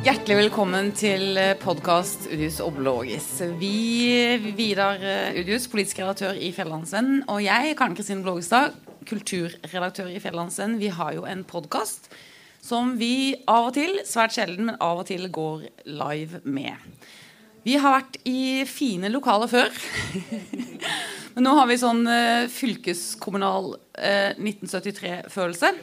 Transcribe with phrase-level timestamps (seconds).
[0.00, 3.26] Hjertelig velkommen til podkast Udius Oblogis.
[3.60, 8.78] Vi, Vidar eh, Udius, politisk redaktør i Fjellandsvennen, og jeg, Karen Kristin Blågestad,
[9.10, 12.08] kulturredaktør i Fjellandsvennen, vi har jo en podkast
[12.64, 16.80] som vi av og til, svært sjelden, men av og til går live med.
[17.68, 19.68] Vi har vært i fine lokaler før.
[21.34, 25.74] men nå har vi sånn uh, fylkeskommunal uh, 1973-følelse.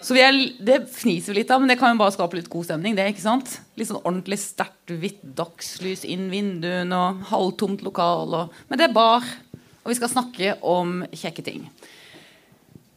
[0.00, 2.70] Så er, Det fniser vi litt av, men det kan jo bare skape litt god
[2.70, 2.96] stemning.
[2.96, 3.58] det, ikke sant?
[3.76, 8.32] Litt sånn ordentlig sterkt hvitt dagslys inn vinduene og halvtomt lokal.
[8.38, 11.68] Og, men det er bar, og vi skal snakke om kjekke ting.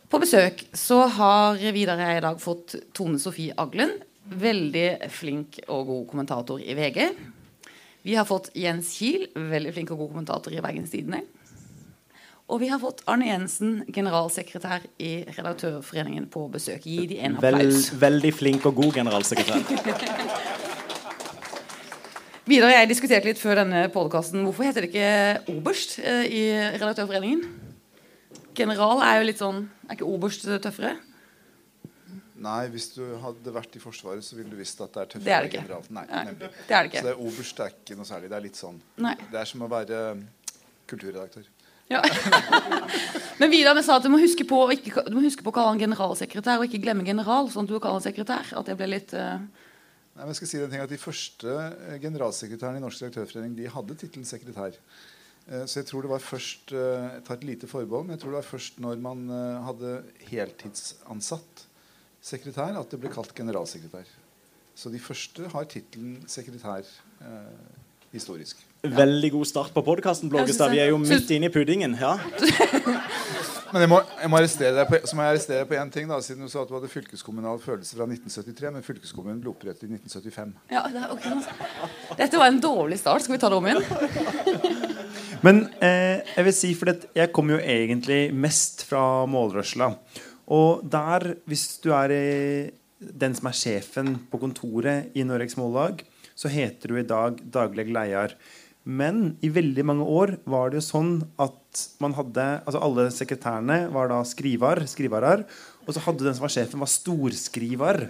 [0.07, 3.95] På besøk så har Vidar jeg i dag fått Tone Sofie Aglen.
[4.23, 6.99] Veldig flink og god kommentator i VG.
[8.03, 11.23] Vi har fått Jens Kiel, veldig flink og god kommentator i Bergens Tidende.
[12.51, 16.83] Og vi har fått Arne Jensen, generalsekretær i Redaktørforeningen, på besøk.
[16.83, 17.91] Gi de en applaus.
[17.93, 19.63] Vel, veldig flink og god generalsekretær.
[22.43, 26.41] Videre, jeg diskuterte litt før denne podkasten hvorfor heter det ikke oberst eh, i
[26.75, 27.45] Redaktørforeningen?
[28.57, 30.97] General er jo litt sånn Er ikke oberst tøffere?
[32.43, 35.23] Nei, hvis du hadde vært i Forsvaret, så ville du visst at det er tøffere.
[35.23, 35.61] Det er det ikke.
[35.63, 35.87] General.
[35.95, 36.99] Nei, Nei, det er det ikke.
[36.99, 38.31] Så det er oberst er ikke noe særlig.
[38.33, 39.15] Det er litt sånn Nei.
[39.31, 40.01] Det er som å være
[40.91, 41.47] kulturredaktør.
[41.91, 42.01] Ja.
[43.41, 45.73] Men Vidar sa at du må huske på, ikke, du må huske på å kalle
[45.73, 47.49] han generalsekretær, og ikke glemme general.
[47.51, 48.53] sånn at du kaller han sekretær.
[48.55, 49.41] At det ble litt uh...
[50.13, 53.55] Nei, men jeg skal si den ting at De første eh, generalsekretærene i Norsk redaktørforening
[53.57, 54.77] de hadde tittelen sekretær.
[55.49, 58.35] Eh, så jeg tror det var først Jeg tar et lite forbehold, men jeg tror
[58.35, 59.25] det var først når man
[59.67, 59.95] hadde
[60.29, 61.65] heltidsansatt
[62.23, 64.07] sekretær, at det ble kalt generalsekretær.
[64.75, 66.85] Så de første har tittelen sekretær
[67.21, 67.73] eh,
[68.13, 68.63] historisk.
[68.83, 70.73] Veldig god start på podkasten, Blågestad.
[70.73, 71.93] Vi er jo midt inne i puddingen.
[71.95, 72.17] Ja.
[73.71, 75.91] men jeg må, jeg må arrestere deg på, så må jeg arrestere deg på én
[75.93, 76.09] ting.
[76.11, 79.85] da, Siden du sa at du hadde fylkeskommunal følelse fra 1973, men fylkeskommunen ble opprettet
[79.87, 80.51] i 1975.
[80.75, 81.31] Ja, det okay.
[82.19, 83.23] Dette var en dårlig start.
[83.23, 83.87] Skal vi ta det om igjen?
[85.47, 89.93] men eh, jeg vil si, for jeg kommer jo egentlig mest fra målrørsla.
[90.59, 92.17] Og der, hvis du er
[92.99, 96.03] den som er sjefen på kontoret i Noregs Mållag,
[96.35, 98.35] så heter du i dag daglig leder.
[98.83, 103.77] Men i veldig mange år var det jo sånn at man hadde altså alle sekretærene
[103.93, 105.45] var da skriver, skrivarer.
[105.83, 108.03] Og så hadde den som var sjefen, var storskriver.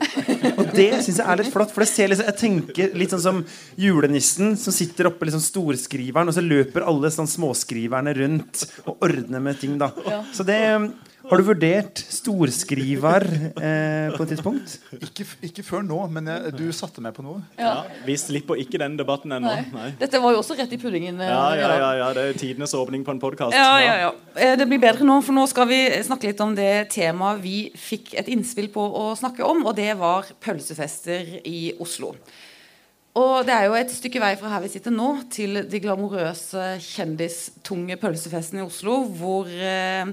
[0.51, 1.72] Og det syns jeg er litt flott.
[1.73, 3.39] For det ser liksom, jeg tenker litt sånn som
[3.79, 9.41] julenissen som sitter oppe liksom storskriveren, og så løper alle sånn småskriverne rundt og ordner
[9.41, 9.79] med ting.
[9.81, 9.90] da
[10.34, 10.61] Så det
[11.29, 13.23] har du vurdert storskriver
[13.56, 14.73] eh, på et tidspunkt?
[14.97, 17.39] Ikke, ikke før nå, men jeg, du satte meg på noe.
[17.56, 17.69] Ja.
[17.79, 18.01] ja.
[18.03, 19.53] Vi slipper ikke den debatten ennå.
[20.00, 21.22] Dette var jo også rett i puddingen.
[21.23, 23.56] Eh, ja, ja, ja, ja, Det er tidenes åpning på en podkast.
[23.56, 24.11] Ja, ja, ja.
[24.35, 27.57] Eh, det blir bedre nå, for nå skal vi snakke litt om det temaet vi
[27.79, 32.13] fikk et innspill på å snakke om, og det var pølsefester i Oslo.
[33.13, 36.79] Og det er jo et stykke vei fra her vi sitter nå, til de glamorøse,
[36.81, 40.09] kjendistunge pølsefestene i Oslo, hvor eh,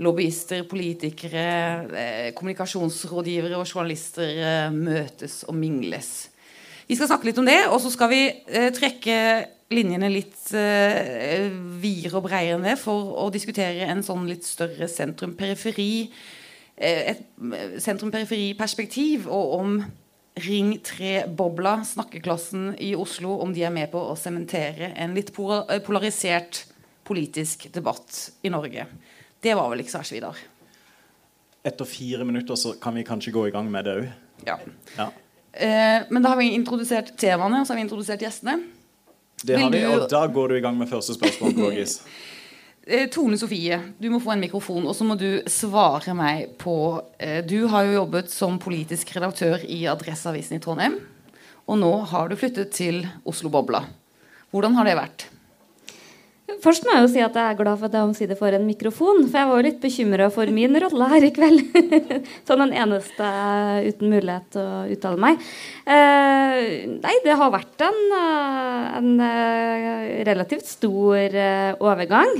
[0.00, 1.46] lobbyister, politikere,
[1.92, 6.30] eh, kommunikasjonsrådgivere og journalister eh, møtes og mingles.
[6.88, 9.16] Vi skal snakke litt om det, og så skal vi eh, trekke
[9.72, 15.94] linjene litt videre og bredere enn det for å diskutere en sånn litt større sentrum-periferi
[16.76, 17.22] et
[17.80, 19.72] sentrum-periferi-perspektiv, og om
[20.44, 26.66] Ring 3-bobla, snakkeklassen i Oslo, om de er med på å sementere en litt polarisert
[27.08, 28.86] politisk debatt i Norge.
[29.42, 30.38] Det var vel ikke så verst, Vidar.
[31.66, 34.06] Etter fire minutter så kan vi kanskje gå i gang med det òg.
[34.46, 34.56] Ja.
[34.96, 35.08] ja.
[35.52, 38.60] Eh, men da har vi introdusert temaene, og så har vi introdusert gjestene.
[39.42, 41.54] Det har vi, og da går du i gang med første spørsmål.
[41.58, 41.98] Logis.
[42.86, 46.76] eh, Tone Sofie, du må få en mikrofon, og så må du svare meg på
[47.18, 51.00] eh, Du har jo jobbet som politisk redaktør i Adresseavisen i Trondheim.
[51.66, 53.84] Og nå har du flyttet til Oslo-bobla.
[54.54, 55.28] Hvordan har det vært?
[56.60, 58.66] Først må jeg jo si at jeg er glad for at jeg omsider får en
[58.66, 59.22] mikrofon.
[59.30, 61.62] For jeg var jo litt bekymra for min rolle her i kveld.
[62.48, 63.30] Som den eneste
[63.86, 65.40] uten mulighet til å uttale meg.
[65.86, 66.58] Eh,
[66.92, 72.34] nei, det har vært en, eh, en uh, relativt stor uh, overgang.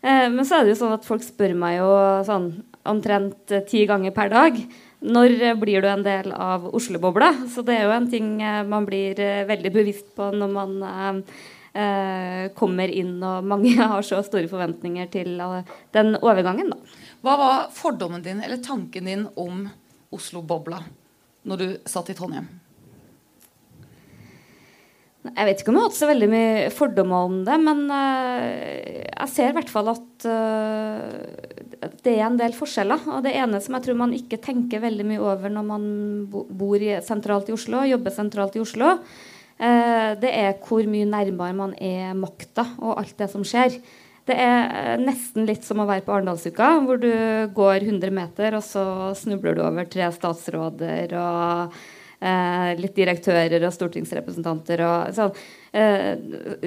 [0.00, 1.92] Eh, men så er det jo sånn at folk spør meg jo
[2.26, 2.52] sånn
[2.88, 4.58] omtrent ti ganger per dag.
[4.98, 7.30] Når blir du en del av Oslo-bobla?
[7.52, 8.32] Så det er jo en ting
[8.66, 11.38] man blir veldig bevisst på når man eh,
[12.58, 15.60] kommer inn, og mange har så store forventninger til uh,
[15.94, 16.72] den overgangen.
[16.72, 17.02] Da.
[17.24, 19.66] Hva var fordommen din eller tanken din om
[20.14, 20.80] Oslo-bobla
[21.48, 22.48] når du satt i Trondheim?
[25.28, 28.44] Jeg vet ikke om jeg har hatt så veldig mye fordommer om det, men uh,
[29.12, 30.04] jeg ser i hvert fall at
[32.02, 33.04] det er en del forskjeller.
[33.12, 35.84] Og det ene som jeg tror man ikke tenker veldig mye over når man
[36.30, 38.96] bor i, sentralt i Oslo, jobber sentralt i Oslo,
[39.58, 43.80] det er hvor mye nærmere man er makta og alt det som skjer.
[44.28, 47.12] Det er nesten litt som å være på Arendalsuka, hvor du
[47.56, 48.82] går 100 meter, og så
[49.16, 51.78] snubler du over tre statsråder og
[52.20, 54.82] eh, litt direktører og stortingsrepresentanter.
[54.84, 55.32] Og, sånn.
[55.72, 56.12] eh,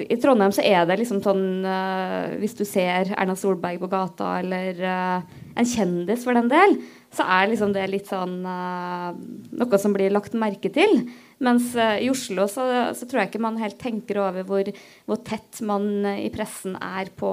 [0.07, 4.39] I Trondheim så er det liksom sånn eh, Hvis du ser Erna Solberg på gata,
[4.41, 6.79] eller eh, en kjendis for den del,
[7.11, 9.11] så er liksom det litt sånn uh,
[9.59, 11.01] noe som blir lagt merke til.
[11.43, 12.65] Mens uh, i Oslo så,
[12.95, 14.71] så, tror jeg ikke man helt tenker over hvor,
[15.09, 17.31] hvor tett man uh, i pressen er på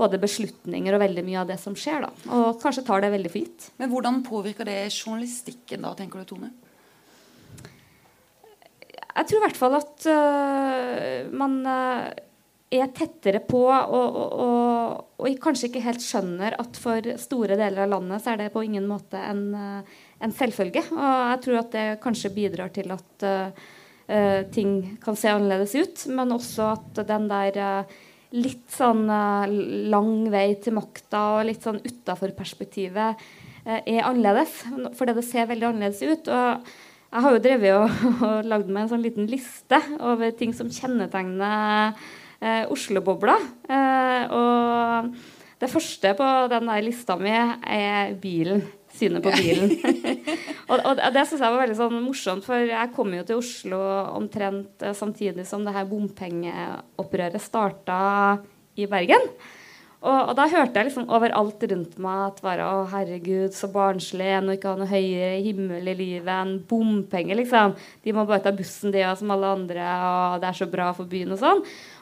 [0.00, 2.04] både beslutninger og veldig mye av det som skjer.
[2.04, 3.70] da, Og kanskje tar det veldig for gitt.
[3.80, 6.52] Men hvordan påvirker det journalistikken da, tenker du, Tone?
[9.10, 10.06] Jeg tror i hvert fall at
[11.36, 11.58] man
[12.70, 17.90] er tettere på og, og, og, kanskje ikke helt skjønner at for store deler av
[17.96, 20.84] landet så er det på ingen måte en, uh, en selvfølge.
[20.94, 23.28] Og jeg tror at det kanskje bidrar til at
[24.50, 27.84] ting kan se annerledes ut, men også at den der
[28.34, 33.22] litt sånn lang vei til makta og litt sånn utafor perspektivet
[33.62, 34.64] er annerledes.
[34.98, 36.26] Fordi det ser veldig annerledes ut.
[36.26, 36.66] og
[37.10, 40.70] jeg har jo drevet og, og lagd meg en sånn liten liste over ting som
[40.70, 41.96] kjennetegner
[42.40, 43.36] eh, Oslo-bobla.
[43.68, 45.14] Eh, og
[45.60, 48.64] det første på den der lista mi er bilen.
[48.96, 49.70] Synet på bilen.
[50.70, 53.80] og, og, det syns jeg var veldig sånn morsomt, for jeg kom jo til Oslo
[54.16, 58.00] omtrent eh, samtidig som det her bompengeopprøret starta
[58.80, 59.30] i Bergen.
[60.00, 64.30] Og, og, da hørte jeg liksom overalt rundt meg at bare, å herregud, så barnslig
[64.32, 67.36] en og ikke ha noe høyere himmel i livet enn bompenger.
[67.36, 67.74] liksom.
[68.00, 71.10] De må bare ta bussen, de som alle andre, og det er så bra for
[71.10, 71.60] byen og sånn.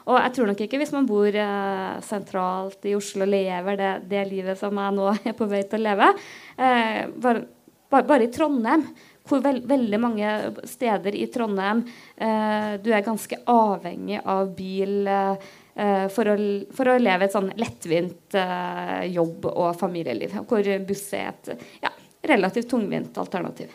[0.09, 3.93] Og jeg tror nok ikke hvis man bor eh, sentralt i Oslo og lever det,
[4.09, 6.09] det, livet som jeg nå er på vei til å leve,
[6.57, 7.45] eh, bare,
[7.91, 8.87] bare, bare, i Trondheim
[9.29, 10.29] hvor veld, veldig mange
[10.65, 11.83] steder i Trondheim
[12.17, 15.01] eh, du er ganske avhengig av bil.
[15.05, 16.35] Eh, Eh, for å,
[16.75, 20.33] for, å, leve et sånn lettvint uh, jobb- og familieliv.
[20.49, 21.91] Hvor buss er et ja,
[22.33, 23.71] relativt tungvint alternativ.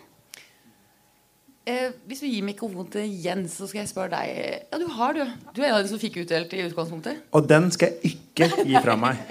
[1.65, 4.33] Eh, hvis vi gir mikrofonen til Jens, så skal jeg spørre deg
[4.69, 5.25] Ja, du har, du.
[5.57, 7.23] Du er en av de som fikk utdelt i utgangspunktet.
[7.33, 9.23] Og den skal jeg ikke gi fra meg.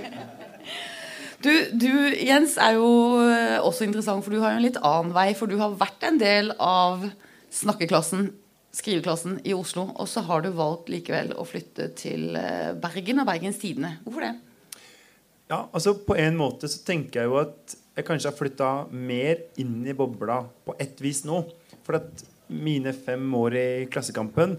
[1.46, 2.90] du, du, Jens, er jo
[3.22, 5.30] eh, også interessant, for du har jo en litt annen vei.
[5.38, 7.06] For du har vært en del av
[7.54, 8.32] snakkeklassen
[8.74, 13.30] skriveklassen i Oslo, og så har du valgt likevel å flytte til eh, Bergen og
[13.30, 14.00] Bergens Tidende.
[14.06, 14.34] Hvorfor det?
[15.52, 19.44] Ja, altså På en måte så tenker jeg jo at jeg kanskje har flytta mer
[19.62, 21.44] inn i bobla på ett vis nå.
[21.84, 24.58] For at mine fem år i Klassekampen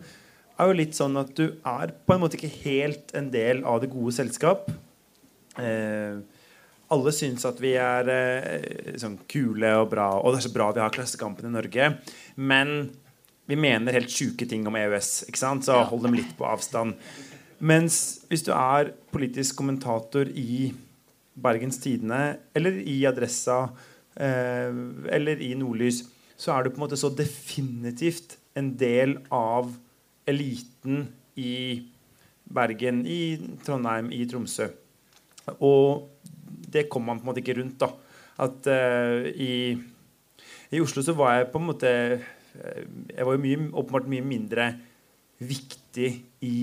[0.55, 3.81] er jo litt sånn at du er på en måte ikke helt en del av
[3.83, 4.69] det gode selskap.
[5.59, 6.21] Eh,
[6.95, 10.71] alle syns at vi er eh, sånn kule og bra, og det er så bra
[10.75, 11.91] vi har Klassekampen i Norge.
[12.37, 12.75] Men
[13.51, 15.67] vi mener helt sjuke ting om EØS, ikke sant?
[15.67, 16.97] så hold dem litt på avstand.
[17.65, 20.73] Mens hvis du er politisk kommentator i
[21.35, 23.65] Bergens Tidende eller i Adressa
[24.15, 24.71] eh,
[25.17, 26.05] eller i Nordlys,
[26.37, 29.73] så er du på en måte så definitivt en del av
[30.31, 31.09] eliten
[31.41, 31.83] i
[32.55, 34.69] Bergen, i Trondheim, i Tromsø.
[35.65, 36.11] Og
[36.75, 37.81] det kom man på en måte ikke rundt.
[37.81, 37.91] da.
[38.45, 39.75] At uh, i,
[40.75, 41.93] i Oslo så var jeg på en måte
[42.55, 42.83] Eh,
[43.17, 44.69] jeg var jo mye, åpenbart mye mindre
[45.43, 46.11] viktig
[46.47, 46.59] i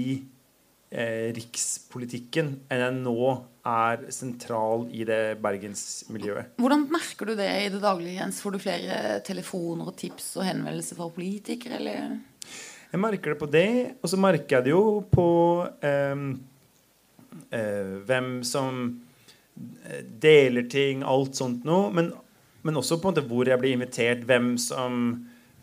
[0.91, 3.27] rikspolitikken enn jeg nå
[3.67, 6.57] er sentral i det bergensmiljøet.
[6.59, 8.41] Hvordan merker du det i det daglige, Jens?
[8.43, 12.17] Får du flere telefoner og tips og henvendelser fra politikere, eller?
[12.91, 13.69] Jeg merker det på det,
[14.01, 15.27] og så merker jeg det jo på
[15.85, 16.25] eh,
[17.55, 18.81] eh, hvem som
[19.87, 21.87] eh, deler ting, alt sånt noe.
[21.95, 22.11] Men,
[22.67, 25.13] men også på en måte hvor jeg blir invitert, hvem som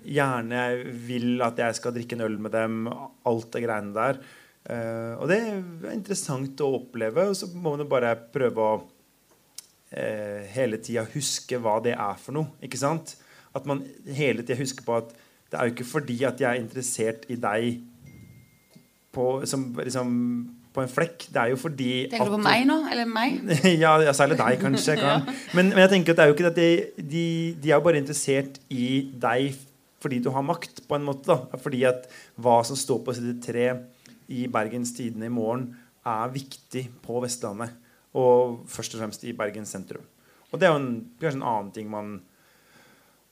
[0.09, 0.63] gjerne
[1.05, 2.87] vil at jeg skal drikke en øl med dem.
[3.29, 4.23] Alt det greiene der.
[4.69, 7.31] Uh, og det er interessant å oppleve.
[7.31, 12.21] Og så må man jo bare prøve å uh, hele tida huske hva det er
[12.21, 12.53] for noe.
[12.65, 13.17] ikke sant?
[13.57, 15.15] At man hele tida husker på at
[15.49, 17.79] det er jo ikke fordi at jeg er interessert i deg
[19.17, 20.11] på, som, liksom,
[20.77, 21.29] på en flekk.
[21.33, 22.77] Det er jo fordi Tenker du på meg nå?
[22.93, 23.41] Eller meg?
[23.83, 24.99] ja, ja, særlig deg, kanskje.
[25.01, 25.17] ja.
[25.57, 26.69] men, men, jeg tenker at det er jo ikke at de,
[27.15, 27.25] de,
[27.65, 29.57] de er bare interessert i deg
[29.99, 31.27] fordi du har makt, på en måte.
[31.27, 32.05] da, Fordi at
[32.39, 33.65] hva som står på side 3
[34.29, 35.71] i Bergens Tidende i morgen,
[36.07, 37.75] er viktig på Vestlandet.
[38.17, 40.05] Og først og fremst i Bergen sentrum.
[40.49, 42.19] Og det er jo en, kanskje en annen ting man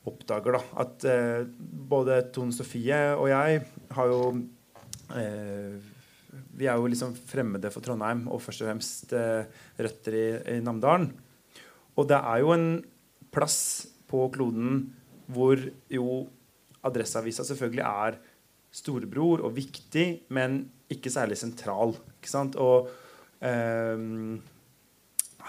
[0.07, 0.57] oppdager.
[0.57, 1.47] da, At eh,
[1.89, 3.61] både Tone Sofie og jeg
[3.97, 4.21] har jo
[5.17, 5.77] eh,
[6.57, 9.49] Vi er jo liksom fremmede for Trondheim og først og fremst eh,
[9.79, 10.27] røtter i,
[10.57, 11.09] i Namdalen.
[11.97, 12.69] Og det er jo en
[13.33, 13.59] plass
[14.07, 14.87] på kloden
[15.27, 15.59] hvor
[15.91, 16.27] jo
[16.87, 18.17] Adresseavisa selvfølgelig er
[18.71, 20.61] storebror og viktig, men
[20.93, 21.95] ikke særlig sentral.
[22.17, 22.57] Ikke sant?
[22.61, 22.89] Og
[23.43, 24.05] eh,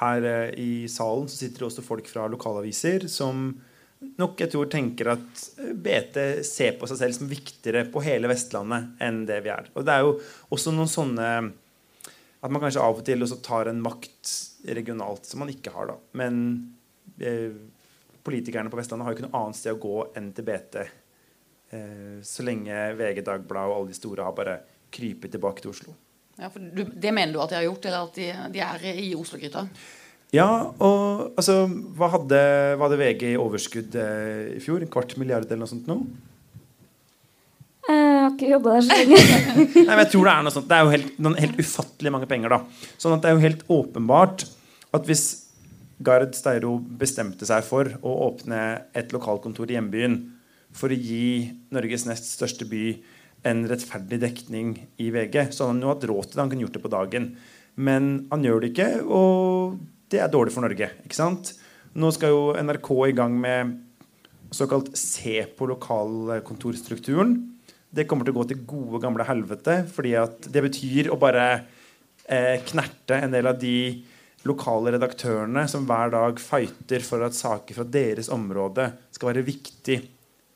[0.00, 3.50] her eh, i salen så sitter det også folk fra lokalaviser som
[3.99, 8.30] nok jeg tror tenker at eh, BT ser på seg selv som viktigere på hele
[8.30, 9.71] Vestlandet enn det vi er.
[9.75, 10.18] Og det er jo
[10.54, 11.30] også noen sånne
[12.38, 14.30] At man kanskje av og til også tar en makt
[14.71, 15.97] regionalt som man ikke har, da.
[16.21, 16.37] Men
[17.18, 17.50] eh,
[18.23, 20.76] politikerne på Vestlandet har jo ikke noe annet sted å gå enn til BT.
[21.75, 24.54] Eh, så lenge VG, Dagbladet og alle de store har bare
[24.95, 25.95] krypet tilbake til Oslo.
[26.38, 28.85] Ja, for du, Det mener du at de har gjort, eller at de, de er
[28.95, 29.66] i Oslo-gryta?
[30.35, 30.49] Ja,
[30.85, 31.62] og altså
[31.97, 32.40] Hva hadde,
[32.76, 34.85] hva hadde VG i overskudd eh, i fjor?
[34.85, 35.88] En kvart milliard eller noe sånt?
[35.88, 36.02] Nå?
[37.88, 39.18] Jeg har ikke jobba der så lenge.
[39.88, 42.12] Nei, men jeg tror Det er noe sånt Det er jo helt, noen helt ufattelig
[42.12, 42.52] mange penger.
[42.52, 44.45] da Sånn at det er jo helt åpenbart
[44.97, 45.25] at hvis
[46.04, 48.61] Gard Steiro bestemte seg for å åpne
[48.97, 50.21] et lokalkontor i hjembyen
[50.76, 52.92] for å gi Norges nest største by
[53.47, 56.42] en rettferdig dekning i VG, så han jo hatt råd til det.
[56.42, 57.28] Han kunne gjort det på dagen.
[57.78, 59.78] Men han gjør det ikke, og
[60.11, 60.90] det er dårlig for Norge.
[61.04, 61.52] ikke sant?
[61.99, 63.76] Nå skal jo NRK i gang med
[64.54, 67.37] såkalt se på lokalkontorstrukturen.
[67.88, 69.85] Det kommer til å gå til gode, gamle helvete.
[69.92, 70.14] fordi
[70.50, 71.47] det betyr å bare
[72.28, 74.04] eh, knerte en del av de
[74.49, 79.99] lokale redaktørene som hver dag fighter for at saker fra deres område skal være viktig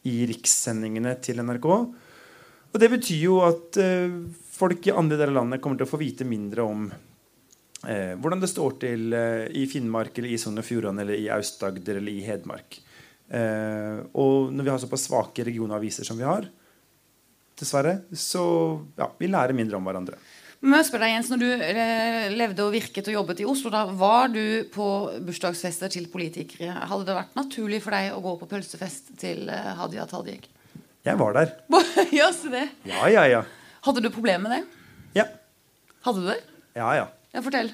[0.09, 1.69] i rikssendingene til NRK.
[2.73, 4.13] Og det betyr jo at eh,
[4.53, 8.41] folk i andre deler av landet kommer til å få vite mindre om eh, hvordan
[8.41, 12.15] det står til eh, i Finnmark eller i Sogn og Fjordane eller i Aust-Agder eller
[12.17, 12.81] i Hedmark.
[13.33, 16.49] Eh, og når vi har såpass svake regionaviser som vi har,
[17.59, 18.45] dessverre, så
[18.99, 20.17] ja, vi lærer mindre om hverandre.
[20.63, 23.71] Men jeg spør deg, Jens, når du eh, levde og virket og jobbet i Oslo,
[23.75, 24.87] da var du på
[25.27, 26.71] bursdagsfester til politikere.
[26.87, 30.47] Hadde det vært naturlig for deg å gå på pølsefest til eh, Hadia Tajik?
[31.03, 31.53] Jeg var der.
[32.19, 32.69] ja, se det.
[32.87, 33.43] Ja, ja, ja.
[33.83, 34.63] Hadde du problemer med det?
[35.19, 35.27] Ja,
[36.07, 36.39] Hadde du det?
[36.79, 36.93] ja.
[36.99, 37.09] ja.
[37.33, 37.71] Ja, fortell.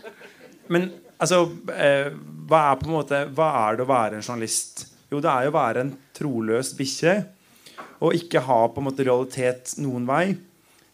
[0.70, 0.84] Men
[1.18, 1.40] altså
[1.74, 2.12] eh,
[2.46, 4.84] hva, er på en måte, hva er det å være en journalist?
[5.10, 7.14] Jo, det er jo å være en troløs bikkje.
[8.06, 10.36] Og ikke ha på en måte realitet noen vei,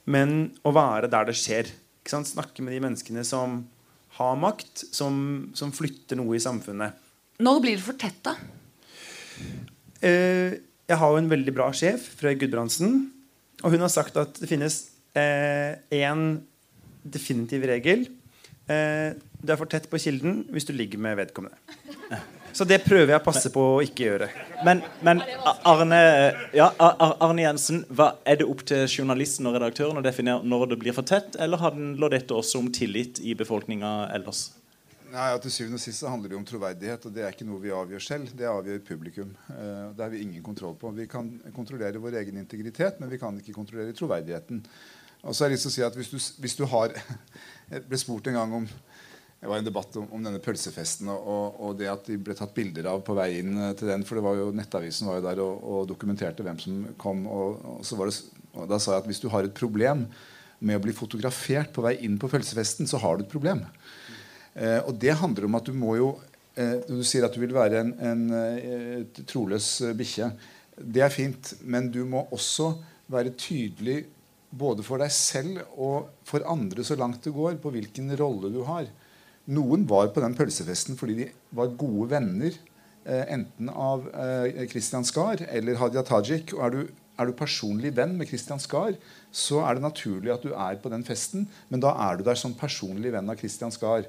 [0.09, 1.69] men å være der det skjer.
[2.09, 3.63] Snakke med de menneskene som
[4.17, 5.15] har makt, som,
[5.57, 6.97] som flytter noe i samfunnet.
[7.45, 8.37] Når blir det for tett, da?
[10.05, 10.57] Eh,
[10.89, 12.99] jeg har jo en veldig bra sjef, Frøy Gudbrandsen.
[13.65, 14.83] Og hun har sagt at det finnes
[15.15, 16.25] én
[17.05, 18.07] definitiv regel.
[18.67, 19.13] Eh,
[19.45, 21.59] du er for tett på kilden hvis du ligger med vedkommende.
[22.55, 24.29] Så det prøver jeg å passe på å ikke gjøre.
[24.65, 25.21] Men, men
[25.67, 25.99] Arne,
[26.55, 30.79] ja, Arne Jensen, hva, er det opp til journalisten og redaktøren å definere når det
[30.85, 34.53] blir for tett, eller handler dette også om tillit i befolkninga ellers?
[35.15, 37.63] Nei, ja, Til syvende og sist handler det om troverdighet, og det er ikke noe
[37.63, 38.33] vi avgjør selv.
[38.35, 39.31] Det avgjør publikum.
[39.53, 40.91] Eh, det har vi ingen kontroll på.
[40.97, 44.65] Vi kan kontrollere vår egen integritet, men vi kan ikke kontrollere troverdigheten.
[45.23, 46.97] Og så har jeg lyst til å si at hvis du, hvis du har
[47.73, 51.59] Jeg ble spurt en gang om det var en debatt om, om denne pølsefesten og,
[51.61, 54.03] og, det at de ble tatt bilder av på vei inn eh, til den.
[54.09, 57.27] For det var jo, Nettavisen var jo der og, og dokumenterte hvem som kom.
[57.29, 58.15] Det,
[58.57, 60.09] og Da sa jeg at hvis du har et problem
[60.65, 63.63] med å bli fotografert på vei inn på pølsefesten, så har du et problem.
[64.55, 66.09] Eh, og det handler om at du må jo
[66.55, 70.33] eh, du sier at du vil være en, en eh, troløs bikkje,
[70.79, 72.73] det er fint, men du må også
[73.13, 74.05] være tydelig
[74.55, 78.63] både for deg selv og for andre så langt det går, på hvilken rolle du
[78.67, 78.89] har.
[79.55, 82.55] Noen var på den pølsefesten fordi de var gode venner
[83.05, 86.55] eh, enten av eh, Christian Skar eller Hadia Tajik.
[86.57, 86.81] Og er du,
[87.19, 88.97] er du personlig venn med Christian Skar,
[89.35, 91.49] så er det naturlig at du er på den festen.
[91.69, 94.09] Men da er du der som personlig venn av Christian Skar.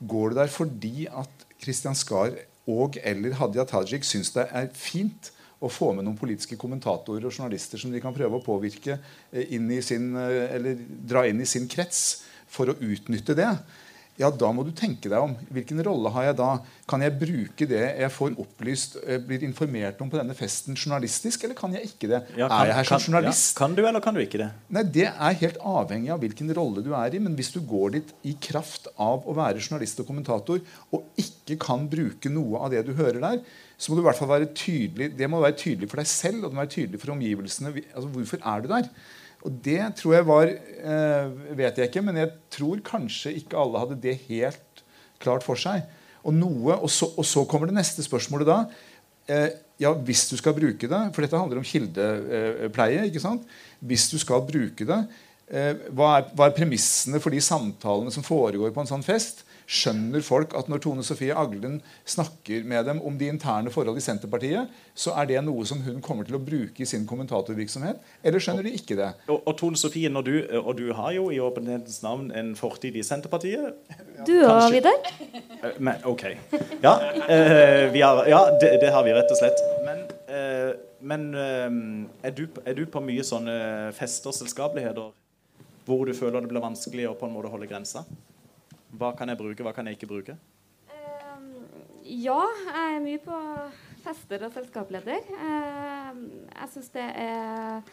[0.00, 2.34] Går du der fordi at Kristian Skar
[2.66, 5.30] og eller Hadia Tajik syns det er fint
[5.62, 9.54] å få med noen politiske kommentatorer og journalister som de kan prøve å påvirke eh,
[9.56, 10.76] inn i sin, eh, eller
[11.08, 13.48] dra inn i sin krets for å utnytte det,
[14.16, 15.34] ja, da må du tenke deg om.
[15.52, 16.48] Hvilken rolle har jeg da?
[16.88, 21.44] Kan jeg bruke det jeg får opplyst, eh, blir informert om på denne festen, journalistisk,
[21.44, 22.20] eller kan jeg ikke det?
[22.38, 23.54] Ja, er jeg her som kan- journalist?
[23.54, 24.50] Ja, kan du, eller kan du ikke det?
[24.70, 27.18] Nei, Det er helt avhengig av hvilken rolle du er i.
[27.18, 30.60] Men hvis du går dit i kraft av å være journalist og kommentator
[30.92, 33.40] og ikke kan bruke noe av det du hører der,
[33.76, 36.44] så må du i hvert fall være tydelig det må være tydelig for deg selv
[36.44, 37.74] og det må være tydelig for omgivelsene.
[37.94, 38.88] Altså, Hvorfor er du der?
[39.46, 43.82] Og det tror jeg var eh, Vet jeg ikke, men jeg tror kanskje ikke alle
[43.84, 44.82] hadde det helt
[45.22, 45.86] klart for seg.
[46.26, 48.58] Og, noe, og, så, og så kommer det neste spørsmålet da.
[49.30, 49.48] Eh,
[49.82, 53.06] ja, hvis du skal bruke det For dette handler om kildepleie.
[53.06, 53.46] ikke sant?
[53.78, 55.00] Hvis du skal bruke det,
[55.48, 59.45] eh, hva, er, hva er premissene for de samtalene som foregår på en sånn fest?
[59.66, 64.04] Skjønner folk at når Tone Sofie Aglen snakker med dem om de interne forhold i
[64.04, 67.98] Senterpartiet, så er det noe som hun kommer til å bruke i sin kommentatorvirksomhet?
[68.22, 69.08] Eller skjønner de ikke det?
[69.26, 72.94] Og, og Tone Sofie, når du, og du har jo i åpenhetens navn en fortid
[72.94, 73.74] i Senterpartiet.
[74.28, 74.68] Du òg.
[74.76, 75.10] Vidar?
[75.34, 76.24] Eh, Men, OK.
[76.84, 76.94] Ja,
[77.26, 79.64] eh, vi har, ja det, det har vi rett og slett.
[79.86, 80.70] Men, eh,
[81.02, 83.58] men eh, er, du, er du på mye sånne
[83.98, 85.10] fester, selskapeligheter,
[85.86, 88.06] hvor du føler det blir vanskelig å på en måte holde grensa?
[88.96, 90.36] Hva kan jeg bruke, hva kan jeg ikke bruke?
[90.88, 91.50] Ehm,
[92.06, 93.40] ja, jeg er mye på
[94.04, 95.26] fester og selskapsleder.
[95.36, 97.90] Ehm, jeg syns det er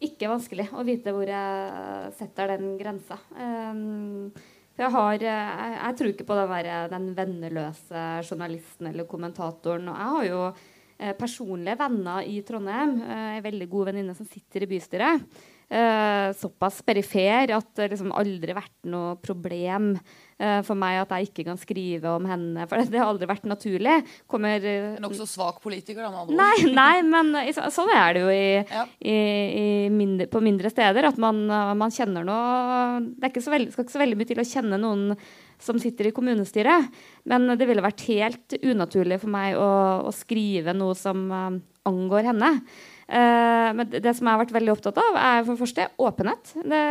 [0.00, 3.20] ikke vanskelig å vite hvor jeg setter den grensa.
[3.36, 4.30] Ehm,
[4.72, 9.90] for jeg har jeg, jeg tror ikke på den, der, den venneløse journalisten eller kommentatoren.
[9.92, 12.96] Og jeg har jo eh, personlige venner i Trondheim.
[13.04, 15.28] Eh, en veldig god venninne som sitter i bystyret.
[15.70, 19.92] Eh, såpass perifer at det liksom aldri vært noe problem
[20.40, 22.64] eh, for meg at jeg ikke kan skrive om henne.
[22.70, 23.98] For det, det har aldri vært naturlig.
[24.30, 26.34] Kommer eh, En nokså svak politiker, da, med.
[26.40, 28.86] Nei, nei, men så- sånn er det jo i, Ja.
[28.98, 29.16] i,
[29.60, 31.10] i mindre, på mindre steder.
[31.12, 34.30] At man, uh, man kjenner noe Det ikke så veldig, skal ikke så veldig mye
[34.32, 35.04] til å kjenne noen
[35.60, 36.88] som sitter i kommunestyret.
[37.28, 39.68] Men det ville vært helt unaturlig for meg å,
[40.08, 41.50] å skrive noe som uh,
[41.88, 42.54] angår henne.
[43.10, 46.52] Eh, men det, som jeg har vært veldig opptatt av, er for det første åpenhet.
[46.62, 46.82] Det,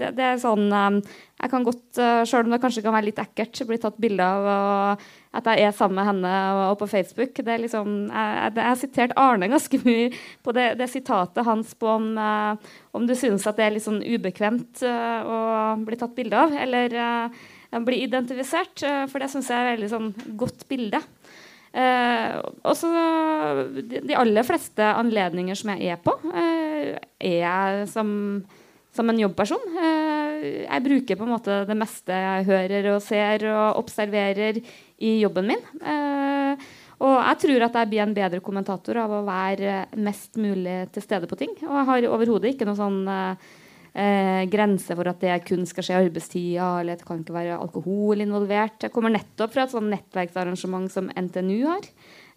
[0.00, 0.96] det, det er sånn um,
[1.42, 4.24] Jeg kan godt, uh, selv om det kanskje kan være litt ekkelt, bli tatt bilde
[4.24, 5.04] av og
[5.38, 7.36] at jeg er sammen med henne og, og på Facebook.
[7.36, 10.08] Det er liksom, jeg, jeg, har sitert Arne ganske mye
[10.46, 13.84] på det, det sitatet hans på om, uh, om du synes at det er litt
[13.84, 15.38] sånn ubekvemt uh, å
[15.84, 17.44] bli tatt bilde av, eller uh,
[17.84, 18.88] bli identifisert.
[18.88, 21.04] uh, for det syns jeg er et veldig sånn godt bilde.
[21.72, 22.88] Eh, også,
[23.90, 28.10] de, aller fleste anledninger som jeg er på, eh, er jeg som,
[28.94, 29.76] som en jobbperson.
[29.84, 34.62] Eh, jeg bruker på en måte det meste jeg hører og ser og observerer
[34.98, 35.64] i jobben min.
[35.82, 40.80] Eh, og jeg tror at jeg blir en bedre kommentator av å være mest mulig
[40.94, 41.52] til stede på ting.
[41.68, 43.04] Og jeg har overhodet ikke noe sånn
[43.98, 47.36] eh, eh, grense for at det kun skal skje i arbeidstida, eller det kan ikke
[47.36, 48.82] være alkohol involvert.
[48.84, 51.84] Jeg kommer nettopp fra et sånn nettverksarrangement som NTNU har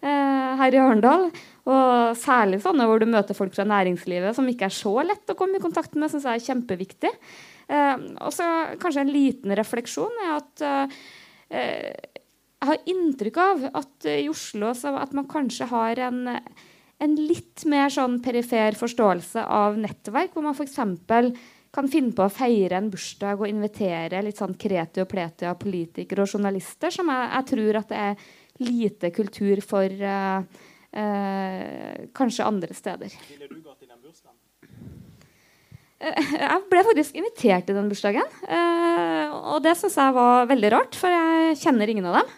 [0.02, 1.28] eh, her i Arendal.
[1.70, 5.38] Og særlig sånne hvor du møter folk fra næringslivet som ikke er så lett å
[5.38, 7.12] komme i kontakt med, syns jeg er kjempeviktig.
[7.68, 8.48] Eh, og så
[8.82, 10.98] kanskje en liten refleksjon er at eh,
[12.62, 16.24] jeg har inntrykk av at eh, i Oslo at man kanskje har en
[17.02, 20.78] en litt mer sånn perifer forståelse av nettverk, hvor man f.eks.
[21.72, 25.58] kan finne på å feire en bursdag og invitere litt sånn kreti og pleti av
[25.60, 28.28] politikere og journalister, som jeg, jeg tror at det er
[28.62, 30.44] lite kultur for uh,
[30.94, 33.16] uh, kanskje andre steder.
[33.32, 34.38] Ville du gått i den bursdagen?
[36.02, 38.38] Eh, Jeg ble faktisk invitert til den bursdagen.
[39.32, 42.32] og det syns jeg var veldig rart, for jeg kjenner ingen av dem.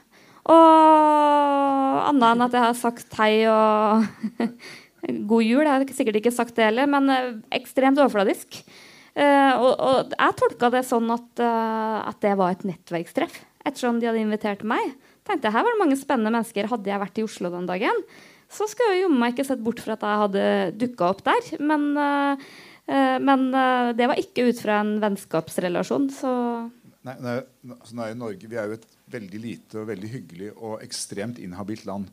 [0.52, 4.04] Og annet enn at jeg har sagt hei og
[5.30, 5.62] god jul.
[5.64, 7.30] Jeg har sikkert ikke sagt det heller, men eh,
[7.60, 8.60] ekstremt overfladisk.
[9.14, 14.00] Eh, og, og jeg tolka det sånn at, eh, at det var et nettverkstreff, ettersom
[14.00, 14.94] de hadde invitert meg.
[15.24, 16.68] Tenkte Her var det mange spennende mennesker.
[16.68, 18.04] Hadde jeg vært i Oslo den dagen,
[18.52, 20.46] så skulle jeg jo meg ikke sett bort fra at jeg hadde
[20.82, 21.46] dukka opp der.
[21.64, 21.86] Men,
[23.24, 23.46] men
[23.96, 26.34] det var ikke ut fra en vennskapsrelasjon, så
[27.04, 27.32] Nei, nei,
[27.68, 31.86] altså, jo Norge vi er jo et veldig lite og veldig hyggelig og ekstremt inhabilt
[31.88, 32.10] land.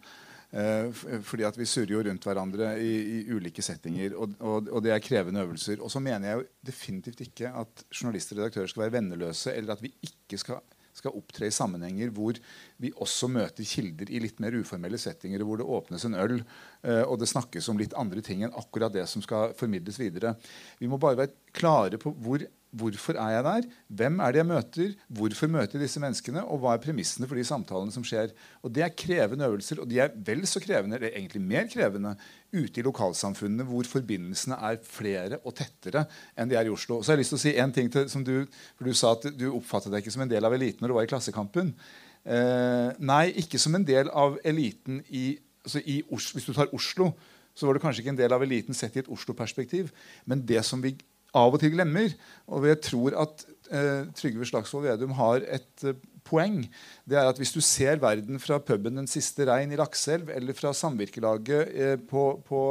[0.52, 0.92] Eh,
[1.24, 4.92] fordi at Vi surrer jo rundt hverandre i, i ulike settinger, og, og, og det
[4.92, 5.80] er krevende øvelser.
[5.80, 9.78] Og så mener jeg jo definitivt ikke at journalister og redaktører skal være venneløse, eller
[9.78, 10.60] at vi ikke skal,
[10.92, 12.36] skal opptre i sammenhenger hvor
[12.84, 17.06] vi også møter kilder i litt mer uformelle settinger, hvor det åpnes en øl eh,
[17.06, 20.36] og det snakkes om litt andre ting enn akkurat det som skal formidles videre.
[20.84, 23.66] Vi må bare være klare på hvor Hvorfor er jeg der?
[24.00, 24.92] Hvem er det jeg møter?
[25.12, 26.44] Hvorfor møter jeg disse menneskene?
[26.48, 28.32] Og hva er premissene for de samtalene som skjer?
[28.64, 32.16] Og Det er krevende øvelser, og de er vel så krevende, eller egentlig mer krevende,
[32.52, 36.06] ute i lokalsamfunnene hvor forbindelsene er flere og tettere
[36.36, 36.98] enn de er i Oslo.
[36.98, 38.96] Og så har jeg lyst til å si en ting til, som du, for du
[38.96, 41.12] sa at du oppfattet deg ikke som en del av eliten når du var i
[41.12, 41.76] Klassekampen.
[42.24, 46.76] Eh, nei, ikke som en del av eliten i, altså i Oslo, Hvis du tar
[46.76, 47.12] Oslo,
[47.56, 49.92] så var du kanskje ikke en del av eliten sett i et Oslo-perspektiv.
[50.26, 50.96] Men det som vi
[51.38, 52.14] av og til glemmer,
[52.52, 56.64] og jeg tror at eh, Trygve Slagsvold Vedum har et eh, poeng,
[57.08, 60.58] det er at hvis du ser verden fra puben Den siste rein i Lakselv, eller
[60.58, 62.62] fra samvirkelaget eh, på, på,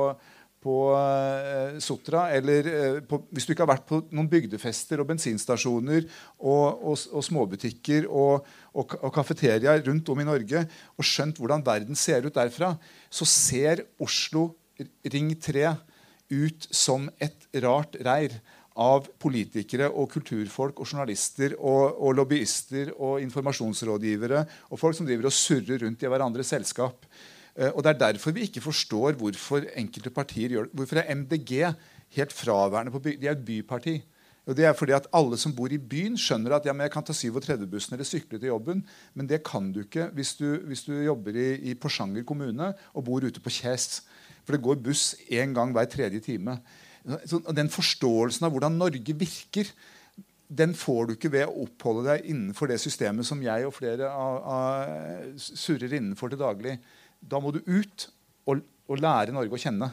[0.61, 5.11] på eh, Sotra, eller eh, på, hvis du ikke har vært på noen bygdefester og
[5.11, 6.07] bensinstasjoner
[6.38, 11.64] og, og, og småbutikker og, og, og kafeteriaer rundt om i Norge, og skjønt hvordan
[11.66, 12.75] verden ser ut derfra,
[13.09, 14.51] så ser Oslo
[15.12, 15.73] Ring 3
[16.31, 18.38] ut som et rart reir
[18.81, 25.29] av politikere og kulturfolk og journalister og, og, lobbyister og informasjonsrådgivere og folk som driver
[25.29, 27.05] og surrer rundt i hverandres selskap.
[27.59, 30.79] Uh, og Det er derfor vi ikke forstår hvorfor enkelte partier gjør det.
[30.79, 31.53] Hvorfor er MDG
[32.16, 33.19] helt fraværende på by?
[33.21, 33.99] De er et byparti.
[34.49, 37.05] Og det er fordi at Alle som bor i byen, skjønner at ja, jeg kan
[37.05, 38.81] ta 37-bussen eller sykle til jobben.
[39.14, 43.05] Men det kan du ikke hvis du, hvis du jobber i, i Porsanger kommune og
[43.05, 44.01] bor ute på Kjæs.
[44.51, 46.57] For det går buss én gang hver tredje time.
[47.31, 49.69] Så, den forståelsen av hvordan Norge virker,
[50.51, 54.09] den får du ikke ved å oppholde deg innenfor det systemet som jeg og flere
[54.11, 56.75] av, av, surrer innenfor til daglig.
[57.23, 58.09] Da må du ut
[58.51, 59.93] og, og lære Norge å kjenne.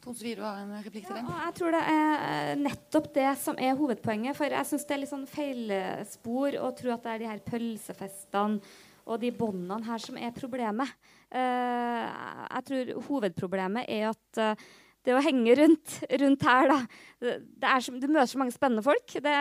[0.00, 1.28] Tonsvi, du har en replikk til den?
[1.28, 4.40] Ja, jeg tror det er nettopp det som er hovedpoenget.
[4.40, 7.44] For jeg syns det er litt sånn feilspor å tro at det er de her
[7.52, 8.64] pølsefestene
[9.04, 10.88] og de båndene her som er problemet.
[11.34, 12.06] Uh,
[12.54, 14.66] jeg tror hovedproblemet er at uh,
[15.04, 16.78] det å henge rundt, rundt her, da
[17.20, 19.04] det er så, Du møter så mange spennende folk.
[19.04, 19.34] Det,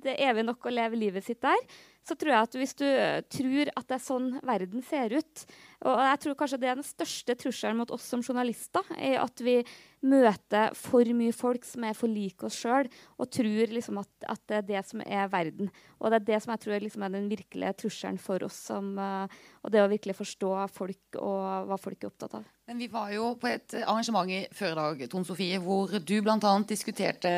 [0.00, 1.58] det er evig nok å leve livet sitt der.
[2.06, 2.86] Så tror jeg at hvis du
[3.34, 5.44] tror at det er sånn verden ser ut,
[5.86, 8.82] og jeg tror kanskje det er den største trusselen mot oss som journalister.
[8.96, 9.60] er At vi
[10.06, 14.42] møter for mye folk som er for like oss sjøl, og tror liksom at, at,
[14.46, 15.70] det er det som er verden.
[16.00, 18.58] Og det er det som jeg tror liksom er den virkelige trusselen for oss.
[18.68, 19.26] Som, uh,
[19.62, 22.46] og det å virkelig forstå folk og hva folk er opptatt av.
[22.66, 26.16] Men Vi var jo på et arrangement i før i dag Tone Sofie, hvor du
[26.18, 26.54] bl.a.
[26.66, 27.30] diskuterte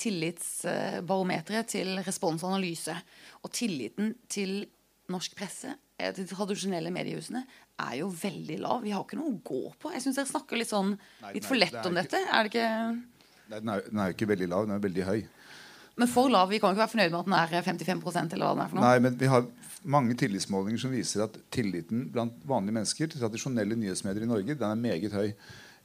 [0.00, 2.96] tillitsbarometeret til responsanalyse.
[3.44, 4.64] Og tilliten til
[5.12, 7.40] norsk presse Eh, de tradisjonelle mediehusene
[7.80, 8.82] er jo veldig lav.
[8.84, 9.92] Vi har ikke noe å gå på.
[9.94, 10.92] Jeg syns dere snakker litt sånn
[11.32, 12.20] litt for lett om dette.
[12.20, 12.68] Er det ikke
[13.46, 15.20] Nei, den, er, jo ikke veldig lav, den er veldig høy.
[15.96, 16.50] Men for lav?
[16.50, 18.78] Vi kan ikke være fornøyd med at den er 55% eller hva den er for
[18.80, 18.88] noe?
[18.90, 19.46] Nei, men vi har
[19.96, 24.66] mange tillitsmålinger som viser at tilliten blant vanlige mennesker til tradisjonelle nyhetsmedier i Norge den
[24.68, 25.30] er meget høy.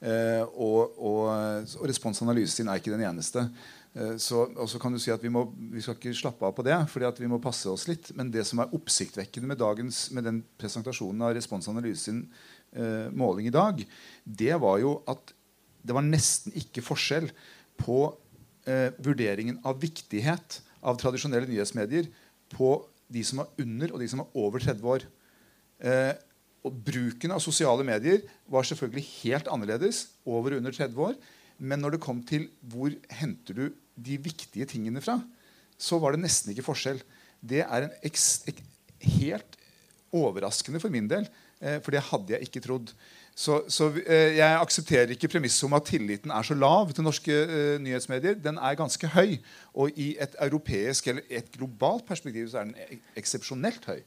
[0.02, 1.30] Eh, og, og,
[1.78, 3.46] og responsanalysen sin er ikke den eneste.
[3.92, 6.56] Eh, så, og så kan du si at vi, må, vi skal ikke slappe av
[6.56, 8.14] på det, fordi vi må passe oss litt.
[8.18, 12.26] Men det som er oppsiktsvekkende med, dagens, med den presentasjonen av Responsanalyse sin
[12.72, 13.84] eh, måling i dag,
[14.24, 15.36] det var jo at
[15.82, 17.32] det var nesten ikke forskjell
[17.82, 18.04] på
[18.70, 22.10] eh, vurderingen av viktighet av tradisjonelle nyhetsmedier
[22.54, 22.76] på
[23.12, 25.06] de som var under, og de som var over 30 år.
[25.82, 26.14] Eh,
[26.62, 31.16] og Bruken av sosiale medier var selvfølgelig helt annerledes over og under 30 år.
[31.62, 33.66] Men når det kom til hvor henter du
[34.02, 35.20] de viktige tingene fra,
[35.78, 37.02] så var det nesten ikke forskjell.
[37.42, 38.18] Det er en ek,
[39.18, 39.58] helt
[40.14, 41.28] overraskende for min del,
[41.62, 42.94] eh, for det hadde jeg ikke trodd.
[43.38, 47.38] Så, så eh, jeg aksepterer ikke premisset om at tilliten er så lav til norske
[47.46, 48.36] eh, nyhetsmedier.
[48.42, 49.38] Den er ganske høy.
[49.74, 54.02] Og i et europeisk eller et globalt perspektiv så er den eksepsjonelt høy.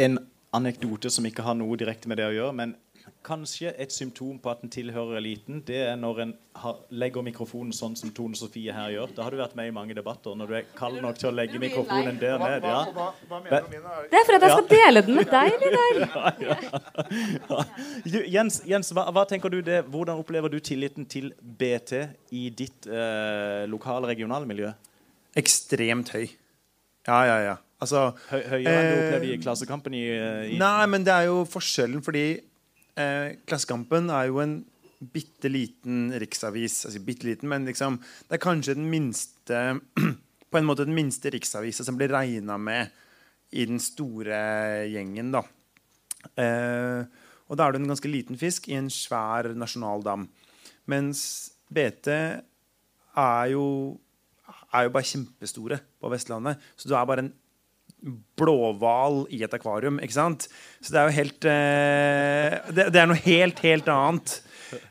[0.00, 0.20] En
[0.54, 2.76] anekdote som ikke har noe direkte med det å gjøre, men
[3.24, 7.72] Kanskje et symptom på at en tilhører eliten, det er når en har, legger mikrofonen
[7.72, 9.14] sånn som Tone Sofie her gjør.
[9.16, 11.32] Da har du vært med i mange debatter når du er kald nok til å
[11.32, 12.64] legge mikrofonen der ned.
[12.68, 12.82] Ja.
[12.92, 15.52] Hva, hva, hva det er for at jeg skal dele den med deg.
[16.04, 17.62] Ja,
[18.04, 18.20] ja.
[18.36, 21.96] Jens, Jens hva, hva, tenker du det, hvordan opplever du tilliten til BT
[22.36, 24.72] i ditt eh, lokale, regionale miljø?
[25.36, 26.26] Ekstremt høy.
[27.08, 27.56] Ja, ja, ja.
[27.82, 29.96] Altså, Høy, høyere enn du opplevde i Klassekampen?
[29.98, 30.04] I,
[30.54, 32.26] i Nei, men det er jo forskjellen fordi
[33.00, 34.60] eh, Klassekampen er jo en
[35.12, 36.84] bitte liten riksavis.
[36.88, 39.64] Altså bitte liten, men liksom, det er kanskje den minste
[40.50, 42.94] på en måte den minste riksavisa som blir regna med
[43.54, 44.38] i den store
[44.90, 45.34] gjengen.
[45.34, 45.42] da.
[46.40, 47.04] Eh,
[47.44, 50.28] og da er du en ganske liten fisk i en svær nasjonal dam.
[50.90, 51.20] Mens
[51.74, 53.64] BT er jo,
[54.72, 56.62] er jo bare kjempestore på Vestlandet.
[56.76, 57.32] Så du er bare en
[58.38, 60.00] blåhval i et akvarium.
[60.02, 60.48] ikke sant?
[60.80, 64.36] Så det er jo helt eh, det, det, er noe helt, helt annet.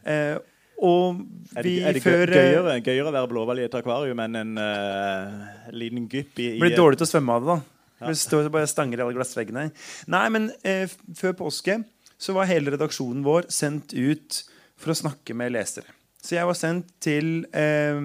[0.08, 0.36] Eh,
[0.84, 3.78] og vi er det, er det før eh, gøyere, gøyere å være blåhval i et
[3.78, 7.54] akvarium enn en uh, liten gypp i, i Blir dårlig til å svømme av det,
[7.54, 7.74] da.
[8.04, 8.14] Ja.
[8.20, 9.70] Står bare stanger i alle glassveggene.
[10.12, 11.78] Nei, men eh, før påske
[12.20, 14.42] så var hele redaksjonen vår sendt ut
[14.80, 15.88] for å snakke med lesere.
[16.24, 18.02] Så jeg var sendt til eh,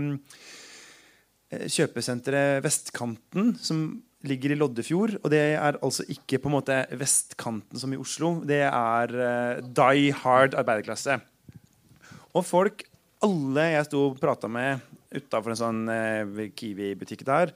[1.49, 3.89] kjøpesenteret Vestkanten, som
[4.27, 5.17] ligger i Loddefjord.
[5.23, 8.39] Og det er altså ikke på en måte vestkanten som i Oslo.
[8.47, 11.19] Det er uh, die hard arbeiderklasse.
[12.35, 12.85] Og folk,
[13.25, 17.55] alle jeg sto og prata med utafor en sånn uh, Kiwi-butikk der,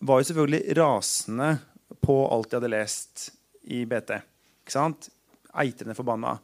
[0.00, 1.50] var jo selvfølgelig rasende
[2.00, 3.26] på alt de hadde lest
[3.68, 4.16] i BT.
[4.64, 5.10] Ikke sant?
[5.60, 6.38] Eitrende forbanna.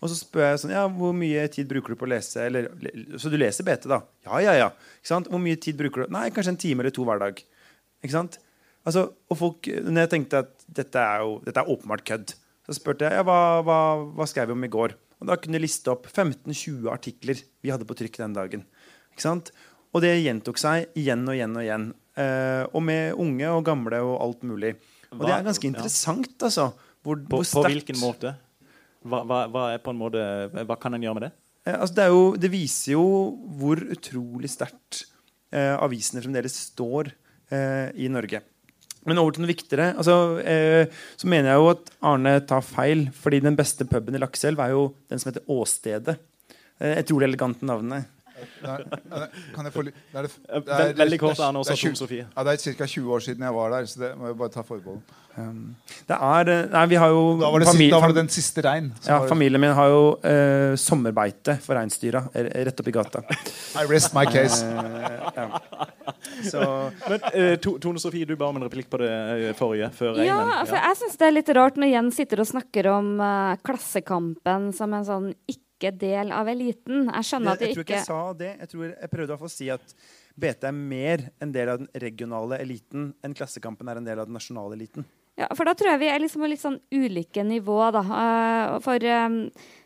[0.00, 2.70] Og så spør jeg sånn, ja, hvor mye tid bruker du på å lese eller,
[3.20, 4.00] Så du leser BT, da?
[4.24, 4.68] Ja, ja, ja.
[5.00, 5.28] Ikke sant?
[5.28, 6.14] Hvor mye tid bruker du?
[6.14, 7.42] Nei, kanskje en time eller to hver dag.
[8.00, 8.38] Ikke sant?
[8.88, 12.34] Altså, og folk, når jeg tenkte at dette er jo dette er åpenbart kødd,
[12.66, 13.78] så spurte jeg ja, hva, hva,
[14.16, 14.94] hva skrev vi om i går.
[15.20, 18.64] Og Da kunne jeg liste opp 15-20 artikler vi hadde på trykk den dagen.
[19.12, 19.50] Ikke sant?
[19.90, 21.88] Og det gjentok seg igjen og igjen og igjen.
[22.20, 24.76] Eh, og med unge og gamle og alt mulig.
[25.10, 25.72] Og det er ganske ja.
[25.74, 26.70] interessant, altså.
[27.02, 28.34] Hvor, På, hvor på hvilken måte?
[29.00, 30.22] Hva, hva, hva, er på en måte?
[30.68, 31.32] hva kan en gjøre med det?
[31.66, 33.04] Eh, altså det, jo, det viser jo
[33.60, 35.04] hvor utrolig sterkt
[35.52, 37.12] eh, avisene fremdeles står
[37.52, 38.42] eh, i Norge.
[39.06, 39.94] Men over til noe viktigere.
[39.96, 40.86] Altså, eh,
[41.16, 43.06] så mener jeg jo at Arne tar feil.
[43.16, 46.18] fordi den beste puben i Lakselv er jo den som heter Åstedet.
[46.80, 48.04] Eh, et utrolig elegant navn.
[48.60, 51.92] Kan jeg få litt det er det- det er- vel- veldig kort, Arne, også, Tone
[51.92, 52.26] 20 Sofie.
[52.36, 52.86] Ja, det er ca.
[52.86, 55.00] 20 år siden jeg var der, så det må jeg bare ta forbehold.
[55.36, 55.76] Um,
[56.08, 58.16] det er eh, Nei, vi har jo Da var det, familie, siste, da var det
[58.16, 58.92] den siste rein.
[59.06, 63.22] ja, Familien min har jo eh, sommerbeite for reinsdyra rett oppi gata.
[63.76, 64.62] I rest my case.
[64.64, 65.60] Eh, ja.
[66.46, 66.62] Så
[67.08, 69.90] Men, eh, Tone Sofie, du ba om en replikk på det eh, forrige.
[69.96, 70.70] Før Ja, regnen.
[70.70, 74.70] for jeg syns det er litt rart når Jens sitter og snakker om uh, Klassekampen
[74.76, 77.06] som en sånn ikke-del av eliten.
[77.08, 78.52] Jeg skjønner at jeg tror ikke ikke jeg sa det.
[78.60, 79.96] Jeg, tror jeg prøvde å si at
[80.40, 84.28] BT er mer en del av den regionale eliten enn Klassekampen er en del av
[84.28, 85.08] den nasjonale eliten.
[85.40, 88.02] Ja, for da tror jeg vi er liksom på litt sånn ulike nivå, da.
[88.04, 89.36] Uh, for eh,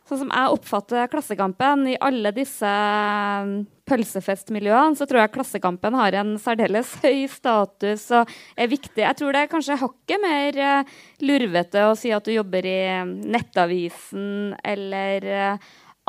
[0.09, 3.53] sånn som jeg oppfatter Klassekampen, i alle disse eh,
[3.89, 9.03] pølsefestmiljøene, så tror jeg Klassekampen har en særdeles høy status og er viktig.
[9.05, 12.77] Jeg tror det er kanskje hakket mer eh, lurvete å si at du jobber i
[12.91, 15.59] eh, Nettavisen eller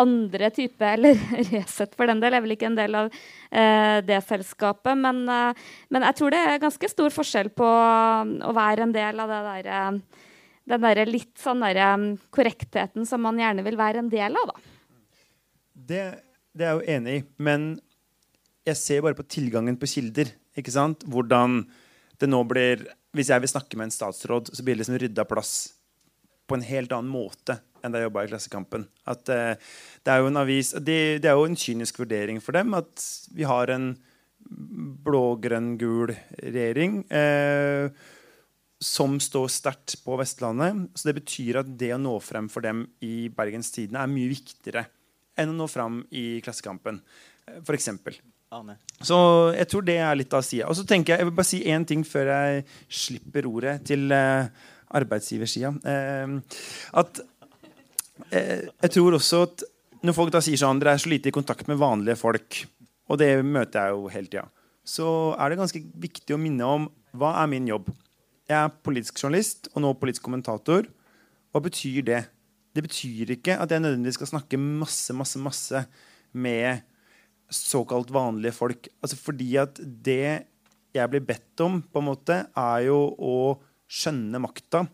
[0.01, 1.19] andre type, eller
[1.51, 4.95] Resett for den del, er vel ikke en del av eh, det selskapet.
[4.99, 9.23] Men, eh, men jeg tror det er ganske stor forskjell på å være en del
[9.23, 10.14] av det der, eh,
[10.65, 14.53] den der litt sånn der, um, korrektheten som man gjerne vil være en del av.
[14.53, 15.03] da.
[15.75, 16.03] Det,
[16.55, 17.67] det er jeg jo enig i, men
[18.65, 20.31] jeg ser bare på tilgangen på kilder.
[20.57, 21.05] ikke sant?
[21.05, 21.63] Hvordan
[22.19, 25.23] det nå blir Hvis jeg vil snakke med en statsråd, så blir det liksom rydda
[25.23, 25.51] plass
[26.47, 28.87] på en helt annen måte enn da jeg jobba i Klassekampen.
[29.07, 29.53] At uh,
[30.03, 33.05] Det er jo en avis det, det er jo en kynisk vurdering for dem at
[33.31, 33.93] vi har en
[34.45, 37.89] blå-grønn-gul regjering eh,
[38.85, 40.85] som står sterkt på Vestlandet.
[40.93, 44.29] Så det betyr at det å nå frem for dem i Bergens Tidende er mye
[44.31, 44.85] viktigere
[45.41, 47.01] enn å nå frem i Klassekampen,
[47.59, 47.89] f.eks.
[49.03, 49.17] Så
[49.57, 50.69] jeg tror det er litt av sida.
[50.69, 52.61] Og så tenker jeg, jeg vil bare si én ting før jeg
[53.01, 54.47] slipper ordet til eh,
[54.95, 55.73] arbeidsgiversida.
[55.91, 56.61] Eh,
[57.01, 57.23] at
[58.29, 59.65] eh, jeg tror også at
[60.05, 62.61] når folk da sier sånn dere er så lite i kontakt med vanlige folk,
[63.09, 64.47] og det møter jeg jo hele tida,
[64.85, 65.09] så
[65.41, 67.89] er det ganske viktig å minne om hva er min jobb.
[68.45, 70.85] Jeg er politisk journalist og nå politisk kommentator.
[71.49, 72.21] Hva betyr det?
[72.75, 75.81] Det betyr ikke at jeg nødvendigvis skal snakke masse, masse, masse
[76.35, 76.83] med
[77.49, 78.89] såkalt vanlige folk.
[79.01, 80.45] Altså fordi at det
[80.95, 83.57] jeg blir bedt om, på en måte, er jo å
[83.91, 84.85] skjønne makta.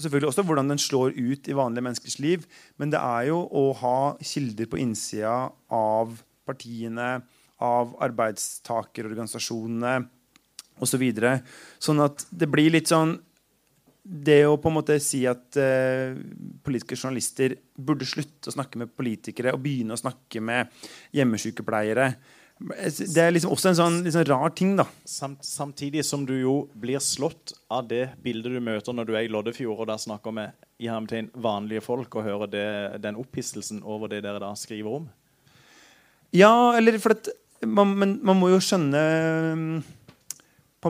[0.00, 2.44] Selvfølgelig også hvordan den slår ut i vanlige menneskers liv.
[2.76, 7.22] Men det er jo å ha kilder på innsida av partiene,
[7.62, 9.94] av arbeidstakerorganisasjonene
[10.78, 10.94] osv.
[10.94, 11.38] Så videre.
[11.78, 13.18] sånn at det blir litt sånn
[14.04, 16.12] det å på en måte si at eh,
[16.64, 20.68] politiske journalister burde slutte å snakke med politikere og begynne å snakke med
[21.16, 22.10] hjemmesykepleiere
[22.60, 24.84] Det er liksom også en sånn liksom rar ting, da.
[25.08, 29.24] Samt, samtidig som du jo blir slått av det bildet du møter når du er
[29.24, 32.68] i Loddefjord og der snakker med i hermetegn vanlige folk og hører det,
[33.02, 35.08] den opphisselsen over det dere da skriver om.
[36.34, 37.32] Ja, eller for at
[37.64, 39.02] man, man, man må jo skjønne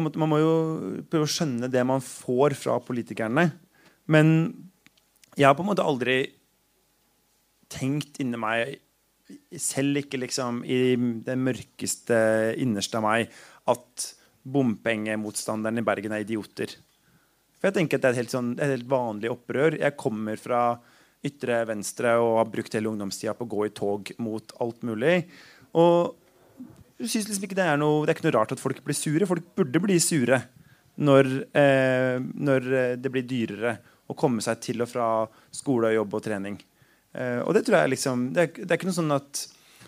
[0.02, 0.54] måte, Man må jo
[1.10, 3.50] prøve å skjønne det man får fra politikerne.
[4.10, 4.28] Men
[5.36, 6.18] jeg har på en måte aldri
[7.72, 8.80] tenkt inni meg,
[9.56, 12.18] selv ikke liksom i det mørkeste
[12.60, 13.30] innerste av meg,
[13.70, 14.08] at
[14.44, 16.74] bompengemotstanderne i Bergen er idioter.
[17.56, 19.78] For jeg tenker at det er et helt, sånn, et helt vanlig opprør.
[19.80, 20.66] Jeg kommer fra
[21.24, 25.22] ytre venstre og har brukt hele ungdomstida på å gå i tog mot alt mulig.
[25.80, 26.12] Og
[27.00, 28.96] jeg synes liksom ikke det, er noe, det er ikke noe rart at folk blir
[28.96, 29.26] sure.
[29.26, 30.38] Folk burde bli sure
[31.02, 32.70] når, eh, når
[33.02, 33.78] det blir dyrere
[34.10, 35.08] å komme seg til og fra
[35.54, 36.60] skole, og jobb og trening.
[37.14, 39.44] Eh, og det tror jeg liksom Det er, det er ikke noe sånn at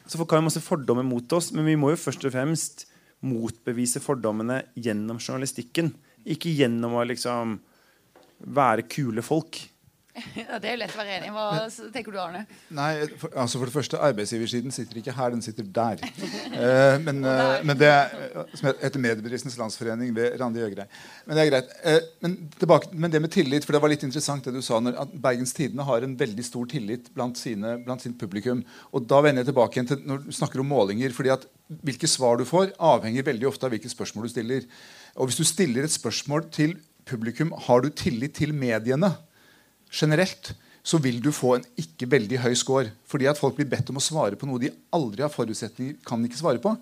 [0.07, 2.85] så Folk har jo masse fordommer mot oss, men vi må jo først og fremst
[3.27, 5.89] motbevise fordommene gjennom journalistikken.
[6.23, 7.57] Ikke gjennom å liksom
[8.55, 9.59] være kule folk.
[10.37, 11.35] Ja, det er jo lett å være enig i.
[11.35, 11.47] Hva
[11.95, 12.43] tenker du, Arne?
[12.75, 16.03] Nei, for, altså for det første, Arbeidsgiversiden sitter ikke her, den sitter der.
[16.57, 20.87] Eh, men, eh, men det eh, som heter Mediebedriftenes Landsforening ved Randi Øgrei.
[21.27, 21.75] Men det er greit.
[21.85, 24.79] Eh, men, tilbake, men det med tillit, for det var litt interessant det du sa,
[24.81, 28.63] når at Bergens Tidende har en veldig stor tillit blant, sine, blant sitt publikum.
[28.97, 31.13] Og da vender jeg tilbake igjen til når du snakker om målinger.
[31.17, 34.69] fordi at hvilke svar du får, avhenger veldig ofte av hvilke spørsmål du stiller.
[35.17, 39.13] Og hvis du stiller et spørsmål til publikum har du tillit til mediene
[39.93, 40.55] generelt,
[40.87, 42.93] så vil du få en ikke veldig høy score.
[43.11, 46.23] Fordi at folk blir bedt om å svare på noe de aldri har forutsetninger kan
[46.25, 46.77] ikke svare på.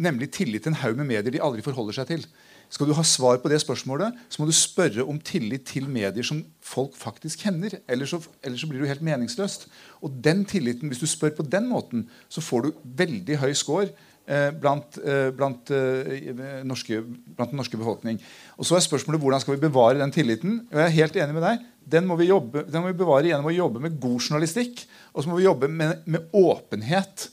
[0.00, 2.22] nemlig tillit til en haug med medier de aldri forholder seg til.
[2.70, 6.24] Skal du ha svar på det spørsmålet, så må du spørre om tillit til medier
[6.24, 7.74] som folk faktisk kjenner.
[7.90, 9.66] Ellers så, ellers så blir det helt meningsløst.
[10.06, 13.90] Og den tilliten, hvis du spør på den måten, så får du veldig høy score
[13.90, 17.02] eh, blant, eh, blant, eh, norske,
[17.34, 18.22] blant, den norske befolkning.
[18.56, 20.60] Og så er spørsmålet hvordan skal vi bevare den tilliten.
[20.70, 21.66] Og jeg er helt enig med deg.
[21.90, 24.84] Den må jobbe, den må vi bevare gjennom å jobbe med god journalistikk.
[25.14, 27.28] Og så må vi jobbe med, med åpenhet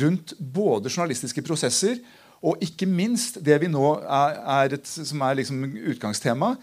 [0.00, 2.00] rundt både journalistiske prosesser
[2.40, 6.54] og ikke minst det vi nå er, er et, som er liksom utgangstema,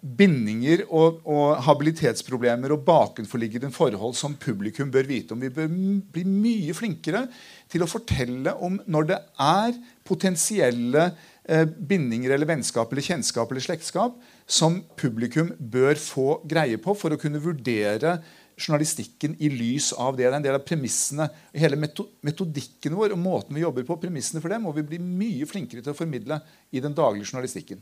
[0.00, 5.42] bindinger og, og, habilitetsproblemer og bakenforliggende forhold som publikum bør vite om.
[5.44, 5.68] Vi bør
[6.14, 7.26] bli mye flinkere
[7.68, 9.76] til å fortelle om når det er
[10.08, 11.10] potensielle
[11.44, 14.16] eh, bindinger eller vennskap eller kjennskap eller slektskap
[14.50, 18.18] som publikum bør få greie på for å kunne vurdere
[18.60, 20.26] journalistikken i lys av det.
[20.26, 21.28] Det er en del av premissene.
[21.56, 25.48] Hele metodikken vår og måten vi jobber på, premissene for det, må vi bli mye
[25.48, 26.40] flinkere til å formidle
[26.74, 27.80] i den daglige journalistikken.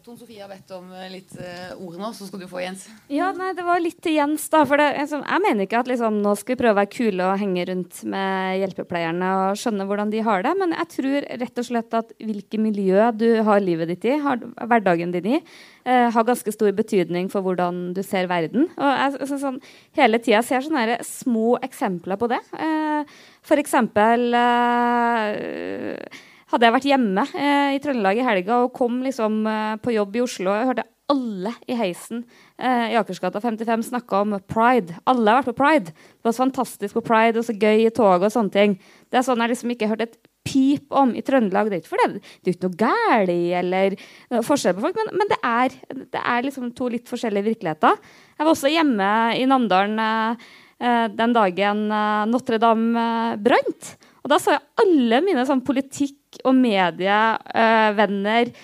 [0.00, 2.86] Ton Sofie har bedt om eh, litt uh, ord nå, så skal du få Jens.
[3.12, 4.46] Ja, nei, Det var litt til Jens.
[4.48, 6.92] da, for det, liksom, Jeg mener ikke at liksom, nå skal vi prøve å være
[6.94, 11.26] kule og henge rundt med hjelpepleierne og skjønne hvordan de har det, men jeg tror
[11.42, 15.42] rett og slett at hvilket miljø du har livet ditt i, har hverdagen din i,
[15.84, 18.70] uh, har ganske stor betydning for hvordan du ser verden.
[18.80, 19.60] Og jeg, altså, sånn,
[20.00, 22.40] Hele tida ser sånne små eksempler på det.
[22.56, 23.04] Uh,
[23.44, 29.42] for eksempel uh, hadde jeg vært hjemme eh, i Trøndelag i helga og kom liksom,
[29.46, 32.22] eh, på jobb i Oslo og hørte alle i heisen
[32.58, 34.96] eh, i Akersgata 55 snakke om pride.
[35.10, 35.94] Alle har vært på pride.
[35.94, 38.76] Det var så fantastisk på pride og så gøy i toget og sånne ting.
[39.10, 41.70] Det er sånn jeg liksom ikke hørte et pip om i Trøndelag.
[41.70, 42.22] Det er ikke for det.
[42.40, 43.96] Det er ikke noe galt eller
[44.32, 47.98] noe forskjell på folk, men, men det, er, det, er, liksom to litt forskjellige virkeligheter.
[48.38, 50.48] Jeg var også hjemme i Namdalen eh,
[50.80, 53.08] eh den dagen eh, Notre-Dame
[53.42, 53.94] brant.
[54.24, 58.44] Og da så jeg alle mine sånn politikk og medievenner.
[58.50, 58.54] Uh,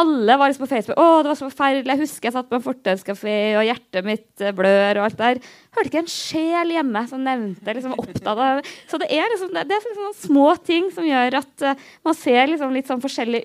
[0.00, 0.96] alle var liksom på Facebook.
[0.96, 4.44] 'Å, det var så forferdelig.' Jeg husker jeg satt på en fortauskafé, og hjertet mitt
[4.44, 5.40] uh, blør, og alt der.
[5.76, 8.62] Hørte ikke en sjel hjemme som nevnte liksom, opptatt av.
[8.90, 12.46] Så det er liksom, det er liksom små ting som gjør at uh, man ser
[12.52, 13.44] liksom litt sånn forskjellig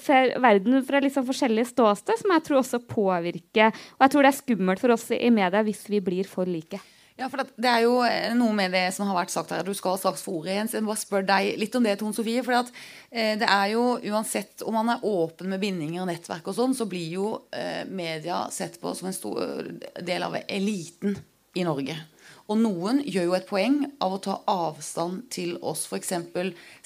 [0.00, 3.76] ser verden fra liksom forskjellige ståsted, som jeg tror også påvirker.
[3.98, 6.80] Og jeg tror det er skummelt for oss i media hvis vi blir for like.
[7.20, 9.64] Ja, for Det er jo eh, noe med det som har vært sagt her.
[9.66, 10.72] Du skal straks få ordet, Jens.
[10.72, 12.40] Jeg bare spør deg litt om det, Tone Sofie.
[12.46, 16.56] For eh, det er jo uansett om man er åpen med bindinger og nettverk og
[16.56, 19.68] sånn, så blir jo eh, media sett på som en stor
[20.00, 21.18] del av eliten
[21.60, 21.98] i Norge.
[22.50, 25.84] Og noen gjør jo et poeng av å ta avstand til oss.
[25.92, 26.16] F.eks.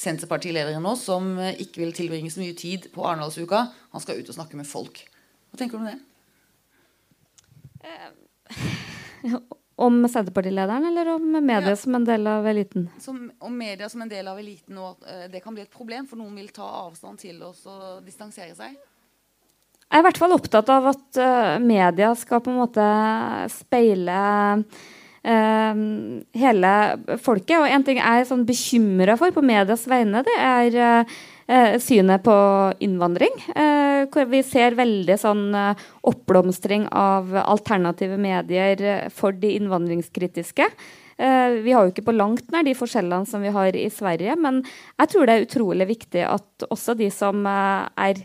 [0.02, 3.68] Senterpartilederen nå, som ikke vil tilbringe så mye tid på Arendalsuka.
[3.94, 5.06] Han skal ut og snakke med folk.
[5.48, 6.00] Hva tenker du om det?
[9.24, 9.38] Uh,
[9.76, 11.76] Om Senterpartilederen, eller om media ja.
[11.76, 12.86] som en del av eliten?
[13.02, 15.72] Som, om media som en del av eliten, og at uh, det kan bli et
[15.72, 18.76] problem, for noen vil ta avstand til oss og distansere seg?
[19.84, 22.86] Jeg er i hvert fall opptatt av at uh, media skal på en måte
[23.52, 24.20] speile
[24.62, 25.82] uh,
[26.44, 26.72] hele
[27.22, 27.58] folket.
[27.58, 32.24] Og en ting jeg er sånn bekymra for på medias vegne, det er uh, synet
[32.24, 32.36] på
[32.82, 33.34] innvandring.
[34.12, 40.68] Hvor vi ser veldig sånn eh, oppblomstring av alternative medier eh, for de innvandringskritiske.
[41.16, 44.36] Eh, vi har jo ikke på langt nær de forskjellene som vi har i Sverige,
[44.40, 48.24] men jeg tror det er utrolig viktig at også de som er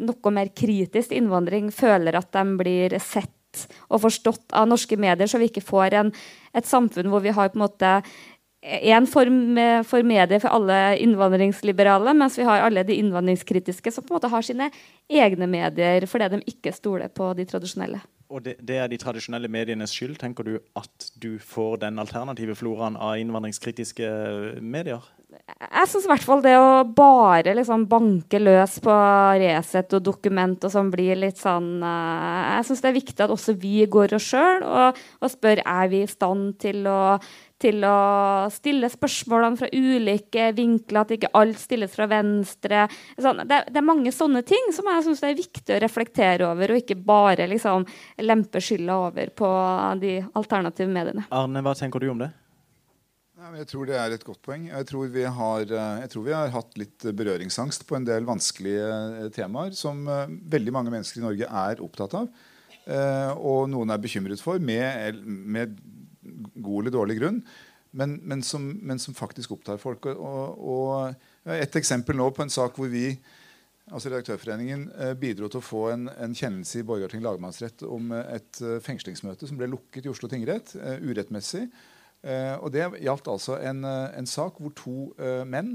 [0.00, 3.32] noe mer kritisk til innvandring, føler at de blir sett
[3.92, 6.12] og forstått av norske medier, så vi ikke får en,
[6.56, 7.92] et samfunn hvor vi har på en måte
[8.64, 14.14] én form for medier for alle innvandringsliberale, mens vi har alle de innvandringskritiske som på
[14.14, 14.70] en måte har sine
[15.10, 18.00] egne medier fordi de ikke stoler på de tradisjonelle.
[18.32, 22.56] Og det, det, er de tradisjonelle medienes skyld, tenker du, at du får den alternative
[22.56, 24.08] floraen av innvandringskritiske
[24.64, 25.04] medier?
[25.34, 28.94] Jeg syns i hvert fall det å bare liksom banke løs på
[29.42, 33.34] Resett og dokument og sånn blir litt sånn uh, Jeg syns det er viktig at
[33.34, 37.00] også vi går oss sjøl og, og spør er vi i stand til å
[37.62, 42.84] til å stille spørsmålene fra ulike vinkler, at ikke alt stilles fra venstre.
[43.14, 46.74] Sånn, det, det, er mange sånne ting som jeg syns er viktig å reflektere over,
[46.74, 47.86] og ikke bare liksom,
[48.24, 49.50] lempe skylda over på
[50.02, 51.28] de alternative mediene.
[51.34, 52.32] Arne, hva tenker du om det?
[53.44, 54.68] Jeg tror det er et godt poeng.
[54.70, 59.30] Jeg tror, har, jeg tror, vi har, hatt litt berøringsangst på en del vanskelige eh,
[59.34, 62.30] temaer som eh, veldig mange mennesker i Norge er opptatt av.
[62.84, 65.76] Eh, og noen er bekymret for, med, med
[66.54, 67.40] god eller dårlig grunn,
[67.94, 70.08] men, men, som, men som, faktisk opptar folk.
[70.10, 73.06] Og, og, et eksempel nå på en sak hvor vi
[73.84, 78.62] altså Redaktørforeningen eh, bidro til å få en, en kjennelse i Borgarting lagmannsrett om et
[78.64, 80.72] uh, fengslingsmøte som ble lukket i Oslo tingrett,
[81.04, 81.66] urettmessig.
[82.24, 84.94] Og Det gjaldt altså en, en, sak hvor to
[85.44, 85.74] menn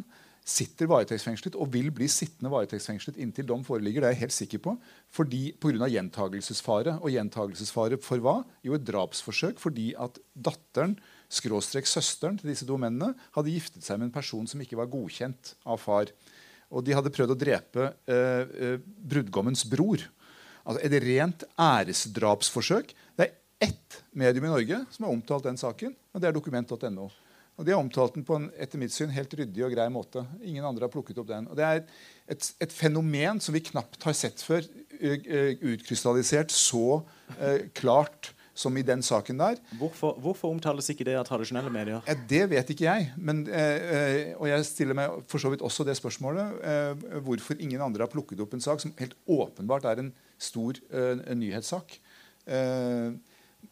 [0.49, 4.01] sitter varetektsfengslet og vil bli sittende varetektsfengslet inntil dom foreligger.
[4.01, 4.75] Det er jeg helt sikker på.
[5.13, 5.87] Fordi Pga.
[5.93, 6.97] gjentagelsesfare.
[7.03, 8.39] Og gjentagelsesfare for hva?
[8.65, 10.97] Jo, et drapsforsøk fordi at datteren
[11.29, 14.89] skråstrek søsteren til disse to mennene hadde giftet seg med en person som ikke var
[14.89, 16.09] godkjent av far.
[16.73, 20.03] Og de hadde prøvd å drepe eh, eh, brudgommens bror.
[20.65, 22.93] Altså Et rent æresdrapsforsøk.
[23.17, 27.09] Det er ett medium i Norge som har omtalt den saken, og det er dokument.no.
[27.59, 30.23] Og De har omtalt den på en etter mitt syn, helt ryddig og grei måte.
[30.39, 31.49] Ingen andre har plukket opp den.
[31.51, 34.63] Og Det er et, et fenomen som vi knapt har sett før,
[34.99, 37.01] utkrystallisert så
[37.37, 39.59] eh, klart som i den saken der.
[39.79, 42.03] Hvorfor, hvorfor, omtales ikke det av tradisjonelle medier?
[42.09, 43.09] Eh, det vet ikke jeg.
[43.17, 46.59] Men, eh, og jeg stiller meg for så vidt også det spørsmålet.
[46.71, 50.79] Eh, hvorfor ingen andre har plukket opp en sak som helt åpenbart er en stor
[50.79, 51.35] nyhetssak.
[51.39, 51.99] nyhetssak.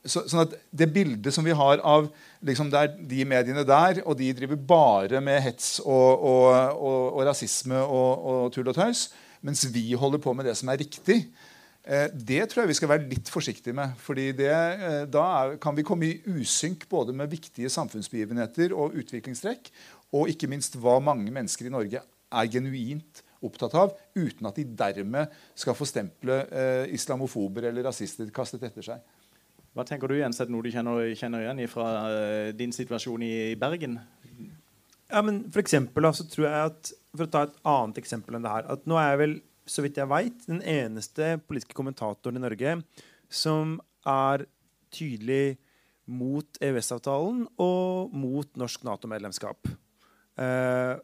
[0.08, 2.10] Så, sånn at Det bildet som vi har av
[2.46, 6.48] liksom de mediene der, og de driver bare med hets og, og,
[6.78, 9.08] og, og rasisme og, tull og tøys,
[9.46, 11.18] mens vi holder på med det som er riktig,
[11.84, 13.96] eh, det tror jeg vi skal være litt forsiktige med.
[14.02, 18.98] fordi det, eh, Da er, kan vi komme i usynk både med viktige samfunnsbegivenheter og
[18.98, 19.72] utviklingstrekk,
[20.14, 24.66] og ikke minst hva mange mennesker i Norge er genuint opptatt av, uten at de
[24.78, 29.04] dermed skal få stempelet eh, islamofober eller rasister kastet etter seg.
[29.78, 30.40] Hva tenker du, Jens?
[30.50, 34.00] Noe du kjenner, kjenner igjen fra uh, din situasjon i Bergen?
[35.12, 38.48] Ja, men for eksempel, så tror jeg at, For å ta et annet eksempel enn
[38.48, 39.38] det her at Nå er jeg vel,
[39.70, 42.74] så vidt jeg vet, den eneste politiske kommentatoren i Norge
[43.30, 44.48] som er
[44.96, 45.58] tydelig
[46.08, 49.68] mot EØS-avtalen og mot norsk Nato-medlemskap.
[50.40, 50.96] Uh,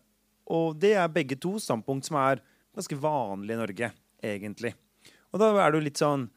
[0.49, 2.41] og det er begge to standpunkt som er
[2.73, 4.71] ganske vanlige i Norge, egentlig.
[5.29, 6.31] Og da er det jo litt sånn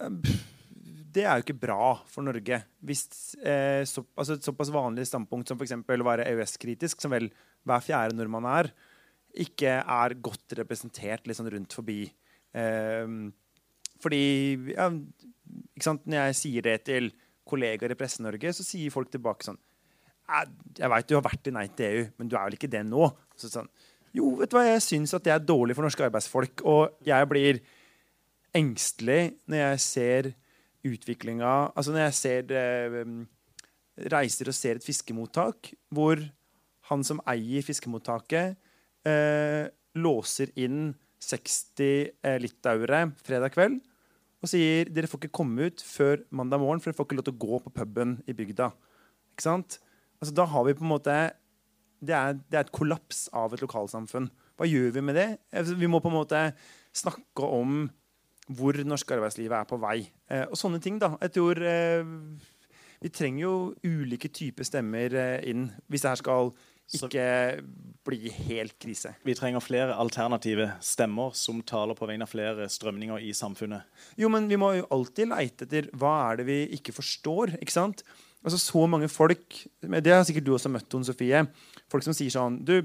[0.00, 0.32] uh,
[1.10, 2.60] det er jo ikke bra for Norge.
[2.86, 3.04] Hvis
[3.42, 5.74] eh, så, altså et såpass vanlig standpunkt som f.eks.
[5.74, 7.28] å være EØS-kritisk, som vel
[7.66, 8.70] hver fjerde nordmann er,
[9.44, 12.02] ikke er godt representert liksom rundt forbi.
[12.54, 13.16] Eh,
[14.00, 14.24] fordi
[14.72, 17.10] ja, Når jeg sier det til
[17.48, 19.58] kollegaer i Presse-Norge, så sier folk tilbake sånn
[20.78, 22.84] Jeg veit du har vært i Nei til EU, men du er vel ikke det
[22.86, 23.08] nå?
[23.38, 23.70] Så sånn,
[24.14, 26.62] jo, vet du hva, jeg syns at det er dårlig for norske arbeidsfolk.
[26.66, 27.60] Og jeg blir
[28.56, 30.30] engstelig når jeg ser
[30.86, 33.12] utviklinga Altså når jeg ser eh,
[34.10, 36.22] reiser og ser et fiskemottak hvor
[36.90, 38.56] han som eier fiskemottaket,
[39.06, 40.90] eh, låser inn
[41.22, 41.84] 60
[42.24, 43.78] eh, litauere fredag kveld
[44.40, 47.26] og sier dere får ikke komme ut før mandag morgen, for dere får ikke lov
[47.28, 48.70] til å gå på puben i bygda.
[49.34, 49.76] Ikke sant?
[50.20, 51.16] Altså, da har vi på en måte
[52.00, 54.30] det er, det er, et kollaps av et lokalsamfunn.
[54.56, 55.28] Hva gjør vi med det?
[55.52, 56.40] Altså, vi må på en måte
[56.96, 57.82] snakke om
[58.56, 60.00] hvor norsk arbeidsliv er på vei.
[60.30, 61.14] Eh, og sånne ting, da.
[61.20, 62.10] Jeg tror eh,
[63.00, 63.54] Vi trenger jo
[63.86, 66.52] ulike typer stemmer eh, inn hvis det her skal
[66.90, 67.24] ikke
[68.06, 69.12] bli helt krise.
[69.22, 73.86] Vi trenger flere alternative stemmer som taler på vegne av flere strømninger i samfunnet.
[74.18, 77.54] Jo, men vi må jo alltid leite etter hva er det vi ikke forstår.
[77.60, 78.02] ikke sant?
[78.40, 81.44] Altså Så mange folk Det har sikkert du også møtt, Tone Sofie.
[81.92, 82.80] Folk som sier sånn Du,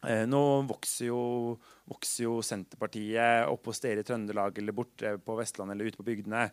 [0.00, 1.22] nå vokser jo,
[1.90, 6.06] vokser jo, Senterpartiet opp hos dere i Trøndelag eller borte på Vestlandet eller ute på
[6.06, 6.46] bygdene.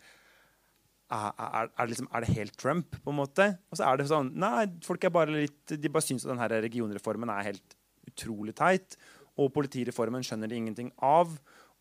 [1.07, 3.45] Er, er, er, det liksom, er, det helt Trump, på en måte?
[3.71, 6.49] Og så er det sånn Nei, folk er bare litt De bare syns at denne
[6.65, 7.77] regionreformen er helt
[8.09, 8.97] utrolig teit.
[9.39, 11.31] Og politireformen skjønner de ingenting av.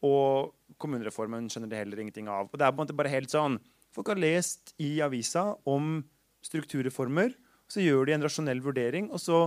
[0.07, 0.53] Og
[0.83, 2.53] kommunereformen skjønner de heller ingenting av.
[2.53, 3.59] Og det er på en måte bare helt sånn
[3.97, 6.03] Folk har lest i avisa om
[6.45, 7.31] strukturreformer.
[7.65, 9.39] Så gjør de en rasjonell vurdering, og så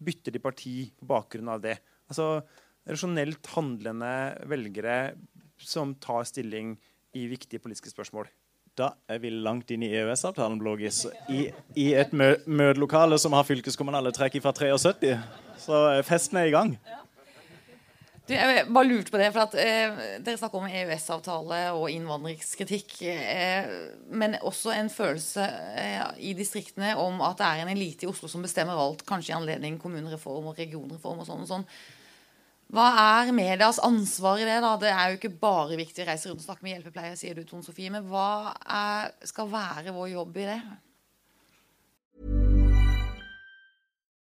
[0.00, 1.78] bytter de parti på bakgrunn av det.
[2.10, 2.40] Altså
[2.88, 4.12] rasjonelt handlende
[4.50, 5.14] velgere
[5.60, 6.74] som tar stilling
[7.16, 8.30] i viktige politiske spørsmål.
[8.78, 11.02] Da er vi langt inn i EØS-avtalen, Blågis.
[11.28, 15.16] I, I, et mø møtelokale som har fylkeskommunale trekk fra 73.
[15.60, 16.76] Så festen er i gang.
[16.86, 17.02] Ja.
[18.30, 22.92] Du, jeg bare lurte på det, for at, eh, Dere snakker om EØS-avtale og innvandringskritikk.
[23.02, 23.70] Eh,
[24.06, 25.46] men også en følelse
[25.80, 29.32] eh, i distriktene om at det er en elite i Oslo som bestemmer alt, kanskje
[29.32, 31.66] i anledning kommunereform og regionreform og sånn og sånn.
[32.70, 34.60] Hva er medias ansvar i det?
[34.62, 34.76] da?
[34.78, 37.42] Det er jo ikke bare viktig å reise rundt og snakke med hjelpepleiere, sier du,
[37.48, 37.90] Tone Sofie.
[37.90, 40.60] Men hva er, skal være vår jobb i det?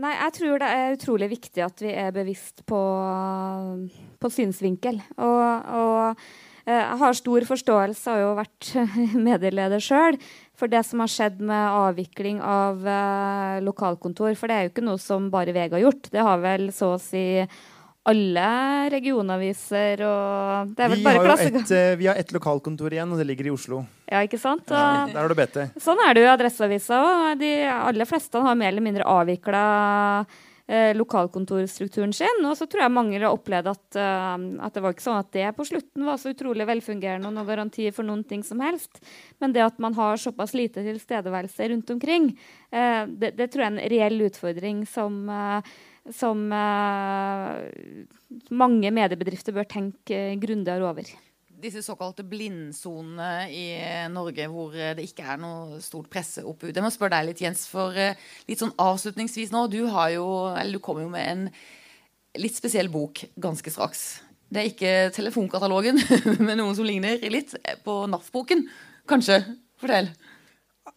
[0.00, 2.80] Nei, jeg tror det er utrolig viktig at vi er bevisst på,
[4.20, 4.98] på synsvinkel.
[5.16, 6.00] Og, og
[6.66, 8.72] eh, jeg har stor forståelse, har jo vært
[9.28, 10.18] medieleder sjøl,
[10.56, 14.34] for det som har skjedd med avvikling av eh, lokalkontor.
[14.38, 16.12] For det er jo ikke noe som bare VG har gjort.
[16.12, 17.26] Det har vel så å si
[18.06, 18.46] alle
[18.94, 21.76] regionaviser og Det er vel Vi bare har jo klasse...
[21.76, 23.82] eh, vi har ett lokalkontor igjen, og det ligger i Oslo.
[24.06, 24.66] Ja, ikke sant?
[24.70, 25.62] Og, der har du BT.
[25.82, 27.40] Sånn er det jo i Adresseavisa òg.
[27.42, 29.64] De aller fleste har mer eller mindre avvikla
[30.66, 32.44] eh, lokalkontorstrukturen sin.
[32.46, 34.36] Og så tror jeg mange har opplevd at, uh,
[34.66, 37.50] at det var ikke sånn at det på slutten var så utrolig velfungerende og noen
[37.50, 39.02] garanti for noen ting som helst.
[39.42, 42.30] Men det at man har såpass lite tilstedeværelse rundt omkring,
[42.70, 45.76] eh, det, det tror jeg er en reell utfordring som eh,
[46.14, 48.06] som eh,
[48.54, 51.08] mange mediebedrifter bør tenke grundigere over.
[51.56, 53.64] Disse såkalte blindsonene i
[54.12, 56.74] Norge hvor det ikke er noe stort presseoppbud.
[56.74, 59.66] Jeg må spørre deg litt, Jens, for eh, litt sånn avslutningsvis nå.
[59.72, 61.48] Du, har jo, eller du kommer jo med en
[62.36, 64.06] litt spesiell bok ganske straks.
[64.52, 65.98] Det er ikke telefonkatalogen,
[66.46, 68.66] men noen som ligner litt på NAF-boken.
[69.10, 69.40] Kanskje?
[69.80, 70.12] Fortell.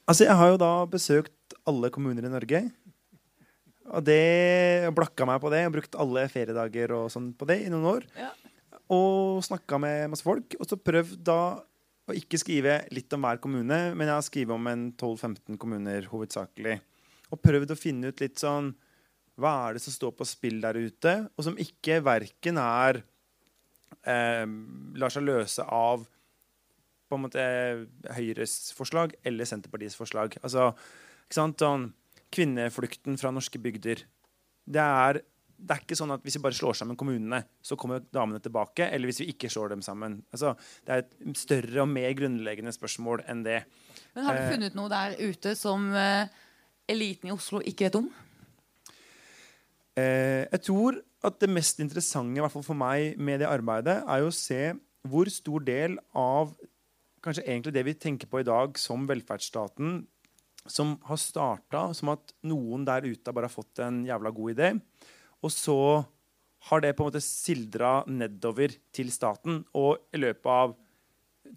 [0.05, 2.62] Altså, jeg har jo da besøkt alle kommuner i Norge.
[3.90, 5.64] Og det blakka meg på det.
[5.66, 8.06] Har brukt alle feriedager og sånn på det i noen år.
[8.20, 8.30] Ja.
[8.94, 10.58] Og snakka med masse folk.
[10.60, 11.40] Og så prøvd da
[12.10, 16.08] å ikke skrive litt om hver kommune, men jeg har skrevet om en 12-15 kommuner
[16.10, 16.80] hovedsakelig.
[17.30, 18.72] Og prøvd å finne ut litt sånn
[19.40, 23.04] Hva er det som står på spill der ute, og som ikke verken er
[24.04, 24.46] eh,
[25.00, 26.04] lar seg løse av
[27.10, 27.44] på en måte
[28.18, 30.36] Høyres forslag eller Senterpartiets forslag.
[30.44, 30.74] Altså,
[31.26, 31.64] ikke sant?
[31.64, 31.88] Sånn,
[32.34, 34.04] kvinneflukten fra norske bygder.
[34.70, 35.20] Det er,
[35.60, 38.88] det er ikke sånn at hvis vi bare slår sammen kommunene, så kommer damene tilbake.
[38.90, 40.20] Eller hvis vi ikke slår dem sammen.
[40.32, 40.54] Altså,
[40.86, 43.64] det er et større og mer grunnleggende spørsmål enn det.
[44.16, 44.52] Men Har du Eh.
[44.54, 46.28] funnet noe der ute som eh,
[46.90, 48.10] eliten i Oslo ikke vet om?
[49.98, 54.00] Eh, jeg tror at det mest interessante i hvert fall for meg med det arbeidet,
[54.08, 54.74] er jo å se
[55.10, 56.54] hvor stor del av
[57.24, 60.06] kanskje egentlig det vi tenker på i dag som velferdsstaten,
[60.70, 64.70] som har starta som at noen der ute bare har fått en jævla god idé,
[65.43, 65.80] og så
[66.70, 70.76] har det på en måte sildra nedover til staten, og i løpet av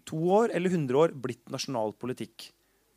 [0.07, 2.47] to år eller 100 år blitt nasjonal politikk.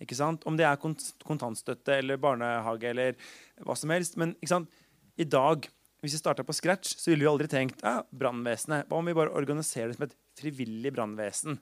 [0.02, 0.44] Ikke sant?
[0.46, 3.16] Om det er kontantstøtte eller barnehage eller
[3.64, 4.18] hva som helst.
[4.20, 4.82] Men ikke sant?
[5.16, 5.64] i dag,
[6.04, 8.88] hvis vi starta på scratch, så ville vi aldri tenkt ja, brannvesenet.
[8.88, 11.58] Hva om vi bare organiserer det som et frivillig brannvesen?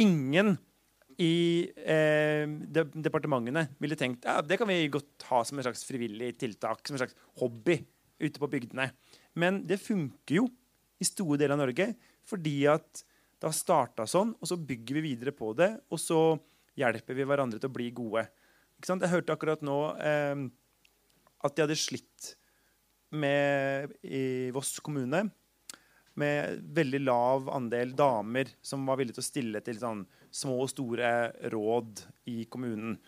[0.00, 0.56] Ingen
[1.18, 5.82] i eh, de departementene ville tenkt ja, det kan vi godt ha som en slags
[5.88, 7.80] frivillig tiltak, som en slags hobby
[8.18, 8.88] ute på bygdene.
[9.38, 10.46] Men det funker jo
[10.98, 11.90] i store deler av Norge
[12.28, 13.02] fordi at
[13.38, 16.20] det har starta sånn, og så bygger vi videre på det, og så
[16.78, 18.24] hjelper vi hverandre til å bli gode.
[18.78, 19.02] Ikke sant?
[19.02, 20.42] Jeg hørte akkurat nå eh,
[21.46, 22.32] at de hadde slitt
[23.14, 25.24] med i Voss kommune
[26.18, 30.02] med veldig lav andel damer som var villige til å stille til sånn
[30.34, 31.12] små og store
[31.52, 32.98] råd i kommunen.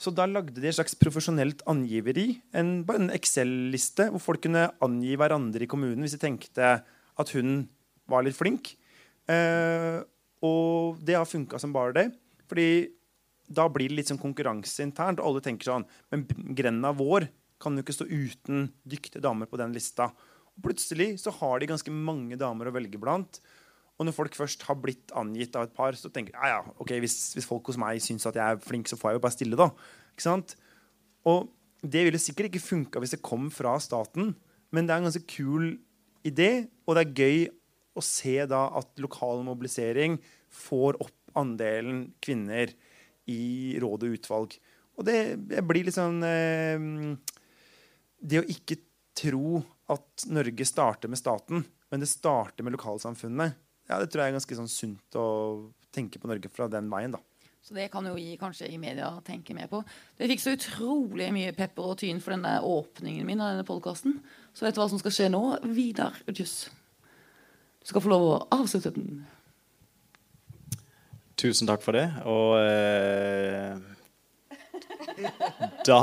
[0.00, 5.12] Så da lagde de et slags profesjonelt angiveri, en, en Excel-liste, hvor folk kunne angi
[5.20, 6.70] hverandre i kommunen hvis de tenkte
[7.20, 7.66] at hun
[8.08, 8.72] var litt flink.
[9.28, 10.00] Eh,
[10.40, 12.06] og det har funka som bare det.
[12.48, 12.70] Fordi
[13.50, 16.24] da blir det litt sånn konkurranse internt, og alle tenker sånn Men
[16.56, 17.28] grenda vår
[17.60, 20.08] kan jo ikke stå uten dyktige damer på den lista.
[20.56, 23.42] Og plutselig så har de ganske mange damer å velge blant.
[24.00, 26.74] Og når folk først har blitt angitt av et par, så tenker jeg ja, ja,
[26.80, 29.24] ok, hvis, hvis folk hos meg syns at jeg er flink, så får jeg jo
[29.26, 29.68] bare stille, da.
[30.14, 30.54] Ikke sant?
[31.28, 31.50] Og
[31.84, 34.32] det ville sikkert ikke funka hvis det kom fra staten,
[34.72, 35.74] men det er en ganske kul
[36.24, 37.40] idé, og det er gøy
[37.98, 40.16] å se da at lokal mobilisering
[40.48, 42.72] får opp andelen kvinner
[43.30, 44.56] i råd og utvalg.
[44.98, 45.18] Og det,
[45.50, 46.82] det blir litt sånn eh,
[48.20, 48.80] Det å ikke
[49.16, 53.56] tro at Norge starter med staten, men det starter med lokalsamfunnet,
[53.90, 55.26] ja, det tror jeg er ganske sånn sunt å
[55.90, 57.16] tenke på Norge fra den veien.
[57.16, 57.20] da.
[57.60, 59.82] Så det kan jo vi kanskje i media tenke mer på.
[60.18, 64.16] Jeg fikk så utrolig mye pepper og tyn for denne åpningen min av denne podkasten.
[64.56, 65.42] Så vet du hva som skal skje nå?
[65.76, 66.70] Vidar Udjus.
[67.80, 69.22] Du skal få lov å avslutte den.
[71.40, 72.06] Tusen takk for det.
[72.28, 73.76] Og eh,
[75.88, 76.00] da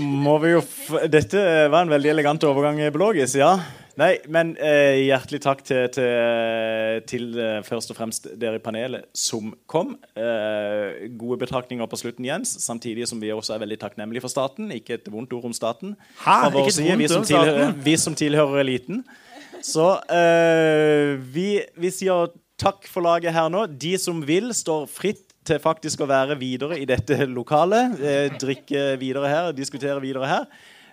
[0.00, 1.40] må vi jo f Dette
[1.72, 3.34] var en veldig elegant overgang, Blågis.
[3.36, 3.56] Ja.
[3.98, 9.08] Nei, men eh, hjertelig takk til, til, til eh, først og fremst dere i panelet
[9.16, 9.96] som kom.
[10.14, 12.54] Eh, gode betraktninger på slutten, Jens.
[12.62, 14.70] Samtidig som vi også er veldig takknemlige for staten.
[14.74, 15.96] Ikke et vondt ord om staten.
[16.22, 16.36] Hæ?
[16.52, 19.02] Ikke et vondt vi, som tilhører, vi som tilhører eliten.
[19.64, 22.30] Så eh, vi, vi sier
[22.60, 23.66] takk for laget her nå.
[23.80, 27.98] De som vil, står fritt til faktisk å være videre i dette lokalet.
[28.00, 30.46] Eh, drikke videre her, diskutere videre her.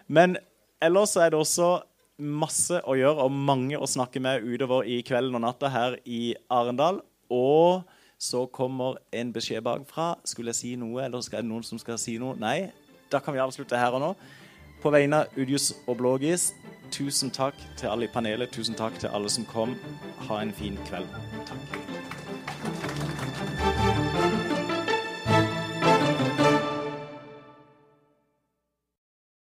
[0.07, 0.37] Men
[0.83, 1.77] ellers er det også
[2.17, 6.35] masse å gjøre og mange å snakke med utover i kvelden og natta her i
[6.49, 7.01] Arendal.
[7.33, 7.83] Og
[8.17, 10.15] så kommer en beskjed bakfra.
[10.25, 12.37] Skulle jeg si noe, eller er det noen som skal si noe?
[12.41, 12.71] Nei.
[13.11, 14.13] Da kan vi avslutte her og nå.
[14.81, 16.51] På vegne av Udius og Blågis,
[16.93, 18.53] tusen takk til alle i panelet.
[18.53, 19.77] Tusen takk til alle som kom.
[20.27, 21.09] Ha en fin kveld.
[21.49, 22.26] Takk.